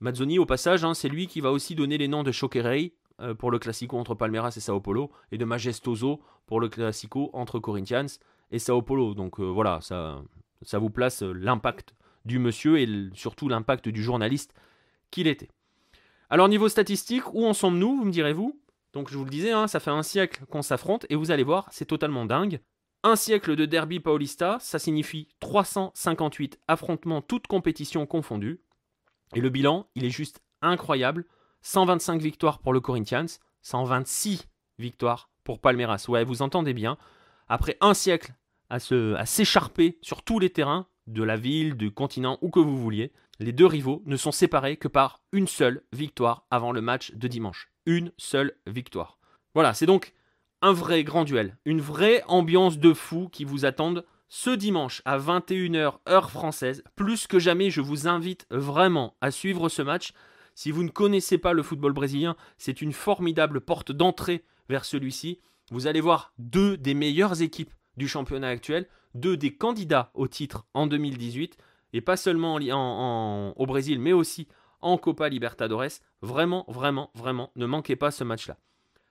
Mazzoni, 0.00 0.38
au 0.38 0.46
passage, 0.46 0.82
hein, 0.82 0.94
c'est 0.94 1.10
lui 1.10 1.26
qui 1.26 1.42
va 1.42 1.52
aussi 1.52 1.74
donner 1.74 1.98
les 1.98 2.08
noms 2.08 2.22
de 2.22 2.32
Choquerei 2.32 2.94
euh, 3.20 3.34
pour 3.34 3.50
le 3.50 3.58
Classico 3.58 3.98
entre 3.98 4.14
Palmeiras 4.14 4.54
et 4.56 4.60
Sao 4.60 4.80
Paulo, 4.80 5.10
et 5.32 5.38
de 5.38 5.44
Majestoso 5.44 6.22
pour 6.46 6.60
le 6.60 6.68
Classico 6.68 7.30
entre 7.34 7.58
Corinthians 7.58 8.06
et 8.50 8.58
Sao 8.58 8.80
Paulo. 8.80 9.14
Donc 9.14 9.40
voilà, 9.40 9.80
ça, 9.82 10.22
ça 10.62 10.78
vous 10.78 10.90
place 10.90 11.22
euh, 11.22 11.32
l'impact 11.32 11.94
du 12.24 12.38
monsieur 12.38 12.78
et 12.78 12.88
surtout 13.14 13.48
l'impact 13.48 13.88
du 13.88 14.02
journaliste 14.02 14.54
qu'il 15.10 15.26
était. 15.26 15.48
Alors 16.28 16.48
niveau 16.48 16.68
statistique, 16.68 17.32
où 17.34 17.46
en 17.46 17.52
sommes-nous, 17.52 17.96
vous 17.96 18.04
me 18.04 18.10
direz-vous? 18.10 18.60
Donc 18.92 19.10
je 19.10 19.16
vous 19.16 19.24
le 19.24 19.30
disais, 19.30 19.52
hein, 19.52 19.68
ça 19.68 19.78
fait 19.78 19.90
un 19.90 20.02
siècle 20.02 20.44
qu'on 20.50 20.62
s'affronte, 20.62 21.06
et 21.08 21.14
vous 21.14 21.30
allez 21.30 21.44
voir, 21.44 21.68
c'est 21.70 21.84
totalement 21.84 22.24
dingue. 22.24 22.60
Un 23.02 23.14
siècle 23.14 23.54
de 23.54 23.66
derby 23.66 24.00
paulista, 24.00 24.58
ça 24.60 24.78
signifie 24.78 25.28
358 25.40 26.58
affrontements, 26.66 27.22
toutes 27.22 27.46
compétitions 27.46 28.06
confondues. 28.06 28.60
Et 29.34 29.40
le 29.40 29.50
bilan, 29.50 29.88
il 29.94 30.04
est 30.04 30.10
juste 30.10 30.40
incroyable. 30.62 31.24
125 31.62 32.20
victoires 32.20 32.58
pour 32.58 32.72
le 32.72 32.80
Corinthians, 32.80 33.26
126 33.62 34.48
victoires 34.78 35.30
pour 35.44 35.60
Palmeiras. 35.60 36.06
Ouais, 36.08 36.24
vous 36.24 36.42
entendez 36.42 36.74
bien. 36.74 36.96
Après 37.48 37.76
un 37.80 37.94
siècle 37.94 38.34
à, 38.70 38.76
à 39.16 39.26
s'écharper 39.26 39.98
sur 40.02 40.22
tous 40.22 40.38
les 40.38 40.50
terrains, 40.50 40.86
de 41.06 41.22
la 41.22 41.36
ville, 41.36 41.74
du 41.74 41.92
continent, 41.92 42.38
où 42.42 42.50
que 42.50 42.60
vous 42.60 42.76
vouliez, 42.76 43.12
les 43.38 43.52
deux 43.52 43.66
rivaux 43.66 44.02
ne 44.06 44.16
sont 44.16 44.32
séparés 44.32 44.76
que 44.76 44.88
par 44.88 45.22
une 45.32 45.46
seule 45.46 45.82
victoire 45.92 46.46
avant 46.50 46.72
le 46.72 46.80
match 46.80 47.12
de 47.12 47.28
dimanche. 47.28 47.70
Une 47.84 48.12
seule 48.16 48.56
victoire. 48.66 49.18
Voilà, 49.54 49.74
c'est 49.74 49.86
donc 49.86 50.14
un 50.62 50.72
vrai 50.72 51.04
grand 51.04 51.24
duel, 51.24 51.56
une 51.64 51.80
vraie 51.80 52.22
ambiance 52.26 52.78
de 52.78 52.92
fou 52.92 53.28
qui 53.30 53.44
vous 53.44 53.64
attendent 53.64 54.04
ce 54.28 54.50
dimanche 54.50 55.02
à 55.04 55.18
21h 55.18 55.98
heure 56.08 56.30
française. 56.30 56.82
Plus 56.96 57.26
que 57.26 57.38
jamais, 57.38 57.70
je 57.70 57.80
vous 57.80 58.08
invite 58.08 58.46
vraiment 58.50 59.16
à 59.20 59.30
suivre 59.30 59.68
ce 59.68 59.82
match. 59.82 60.12
Si 60.54 60.70
vous 60.70 60.82
ne 60.82 60.88
connaissez 60.88 61.38
pas 61.38 61.52
le 61.52 61.62
football 61.62 61.92
brésilien, 61.92 62.36
c'est 62.58 62.80
une 62.80 62.92
formidable 62.92 63.60
porte 63.60 63.92
d'entrée 63.92 64.44
vers 64.68 64.84
celui-ci. 64.84 65.38
Vous 65.70 65.86
allez 65.86 66.00
voir 66.00 66.32
deux 66.38 66.76
des 66.76 66.94
meilleures 66.94 67.42
équipes 67.42 67.72
du 67.96 68.08
championnat 68.08 68.48
actuel, 68.48 68.86
deux 69.14 69.36
des 69.36 69.54
candidats 69.54 70.10
au 70.14 70.28
titre 70.28 70.66
en 70.74 70.86
2018, 70.86 71.56
et 71.92 72.00
pas 72.00 72.16
seulement 72.16 72.56
au 73.56 73.66
Brésil, 73.66 73.98
mais 73.98 74.12
aussi 74.12 74.48
en 74.80 74.98
Copa 74.98 75.28
Libertadores. 75.28 76.00
Vraiment, 76.22 76.64
vraiment, 76.68 77.10
vraiment, 77.14 77.50
ne 77.56 77.66
manquez 77.66 77.96
pas 77.96 78.10
ce 78.10 78.24
match-là. 78.24 78.58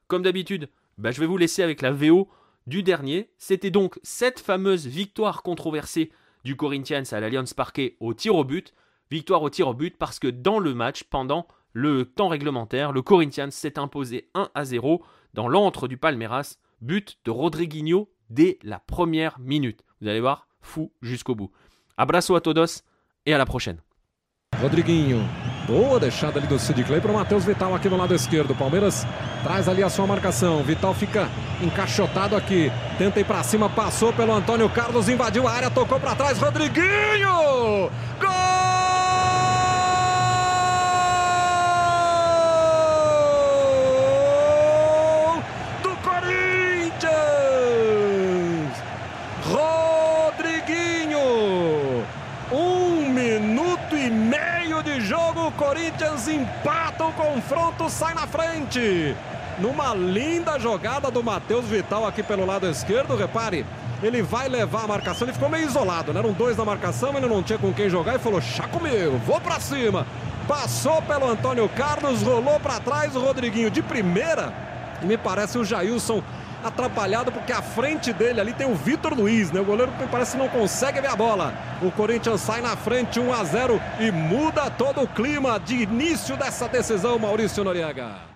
Comme 0.07 0.23
d'habitude, 0.23 0.69
bah, 0.97 1.11
je 1.11 1.19
vais 1.19 1.25
vous 1.25 1.37
laisser 1.37 1.63
avec 1.63 1.81
la 1.81 1.91
VO 1.91 2.29
du 2.67 2.83
dernier. 2.83 3.31
C'était 3.37 3.71
donc 3.71 3.99
cette 4.03 4.39
fameuse 4.39 4.87
victoire 4.87 5.43
controversée 5.43 6.11
du 6.43 6.55
Corinthians 6.55 7.03
à 7.11 7.19
l'Allianz 7.19 7.53
Parquet 7.55 7.97
au 7.99 8.13
tir 8.13 8.35
au 8.35 8.43
but. 8.43 8.73
Victoire 9.11 9.41
au 9.41 9.49
tir 9.49 9.67
au 9.67 9.73
but 9.73 9.97
parce 9.97 10.19
que 10.19 10.27
dans 10.27 10.59
le 10.59 10.73
match, 10.73 11.03
pendant 11.03 11.47
le 11.73 12.05
temps 12.05 12.27
réglementaire, 12.27 12.91
le 12.91 13.01
Corinthians 13.01 13.51
s'est 13.51 13.77
imposé 13.77 14.29
1 14.33 14.49
à 14.53 14.65
0 14.65 15.03
dans 15.33 15.47
l'antre 15.47 15.87
du 15.87 15.97
Palmeiras. 15.97 16.57
But 16.81 17.17
de 17.25 17.31
Rodriguinho 17.31 18.09
dès 18.29 18.57
la 18.63 18.79
première 18.79 19.39
minute. 19.39 19.83
Vous 20.01 20.07
allez 20.07 20.21
voir, 20.21 20.47
fou 20.61 20.91
jusqu'au 21.01 21.35
bout. 21.35 21.51
Abraço 21.97 22.35
a 22.35 22.41
todos 22.41 22.83
et 23.25 23.33
à 23.33 23.37
la 23.37 23.45
prochaine. 23.45 23.77
Rodriguinho, 24.61 25.19
boa 25.67 25.99
deixada 25.99 26.39
ali 26.39 26.47
do 26.47 26.57
Sid 26.57 26.83
Clay 26.85 27.01
para 27.01 27.11
o 27.11 27.13
Matheus 27.13 27.43
Vital 27.43 27.75
aqui 27.75 27.89
no 27.89 27.97
lado 27.97 28.13
esquerdo. 28.13 28.55
Palmeiras 28.55 29.05
traz 29.43 29.67
ali 29.67 29.83
a 29.83 29.89
sua 29.89 30.07
marcação. 30.07 30.63
Vital 30.63 30.93
fica 30.93 31.27
encaixotado 31.61 32.35
aqui. 32.35 32.71
Tenta 32.97 33.19
ir 33.19 33.25
para 33.25 33.43
cima, 33.43 33.69
passou 33.69 34.13
pelo 34.13 34.33
Antônio 34.33 34.69
Carlos, 34.69 35.09
invadiu 35.09 35.47
a 35.47 35.51
área, 35.51 35.69
tocou 35.69 35.99
para 35.99 36.15
trás. 36.15 36.39
Rodriguinho! 36.39 37.89
Gol! 38.19 38.54
minuto 53.39 53.97
e 53.97 54.09
meio 54.09 54.81
de 54.81 55.01
jogo, 55.01 55.47
o 55.47 55.51
Corinthians 55.51 56.27
empata 56.27 57.05
o 57.05 57.11
confronto, 57.11 57.89
sai 57.89 58.13
na 58.13 58.25
frente. 58.25 59.15
Numa 59.59 59.93
linda 59.93 60.57
jogada 60.57 61.11
do 61.11 61.21
Matheus 61.21 61.65
Vital 61.65 62.05
aqui 62.07 62.23
pelo 62.23 62.45
lado 62.45 62.65
esquerdo, 62.67 63.15
repare. 63.15 63.65
Ele 64.01 64.21
vai 64.21 64.47
levar 64.47 64.83
a 64.83 64.87
marcação, 64.87 65.25
ele 65.25 65.33
ficou 65.33 65.49
meio 65.49 65.65
isolado, 65.65 66.13
né? 66.13 66.19
Eram 66.19 66.31
dois 66.31 66.55
na 66.57 66.63
marcação, 66.63 67.17
ele 67.17 67.27
não 67.27 67.43
tinha 67.43 67.59
com 67.59 67.73
quem 67.73 67.89
jogar 67.89 68.15
e 68.15 68.19
falou: 68.19 68.39
chá 68.41 68.67
comigo, 68.67 69.17
vou 69.25 69.39
pra 69.41 69.59
cima. 69.59 70.05
Passou 70.47 71.01
pelo 71.01 71.29
Antônio 71.29 71.67
Carlos, 71.69 72.21
rolou 72.21 72.59
para 72.59 72.79
trás 72.79 73.15
o 73.15 73.19
Rodriguinho 73.19 73.69
de 73.69 73.81
primeira. 73.81 74.53
Me 75.01 75.17
parece 75.17 75.57
o 75.57 75.65
Jailson 75.65 76.21
atrapalhado 76.65 77.31
porque 77.31 77.51
à 77.51 77.61
frente 77.61 78.11
dele 78.11 78.41
ali 78.41 78.53
tem 78.53 78.69
o 78.69 78.75
Vitor 78.75 79.13
Luiz, 79.13 79.51
né? 79.51 79.61
O 79.61 79.65
goleiro 79.65 79.91
parece 80.11 80.31
que 80.31 80.37
não 80.37 80.49
consegue 80.49 80.99
ver 80.99 81.09
a 81.09 81.15
bola. 81.15 81.53
O 81.81 81.91
Corinthians 81.91 82.41
sai 82.41 82.61
na 82.61 82.75
frente 82.75 83.19
1 83.19 83.33
a 83.33 83.43
0 83.43 83.81
e 83.99 84.11
muda 84.11 84.69
todo 84.69 85.01
o 85.01 85.07
clima 85.07 85.59
de 85.59 85.75
início 85.83 86.35
dessa 86.35 86.67
decisão, 86.67 87.19
Maurício 87.19 87.63
Noriega. 87.63 88.34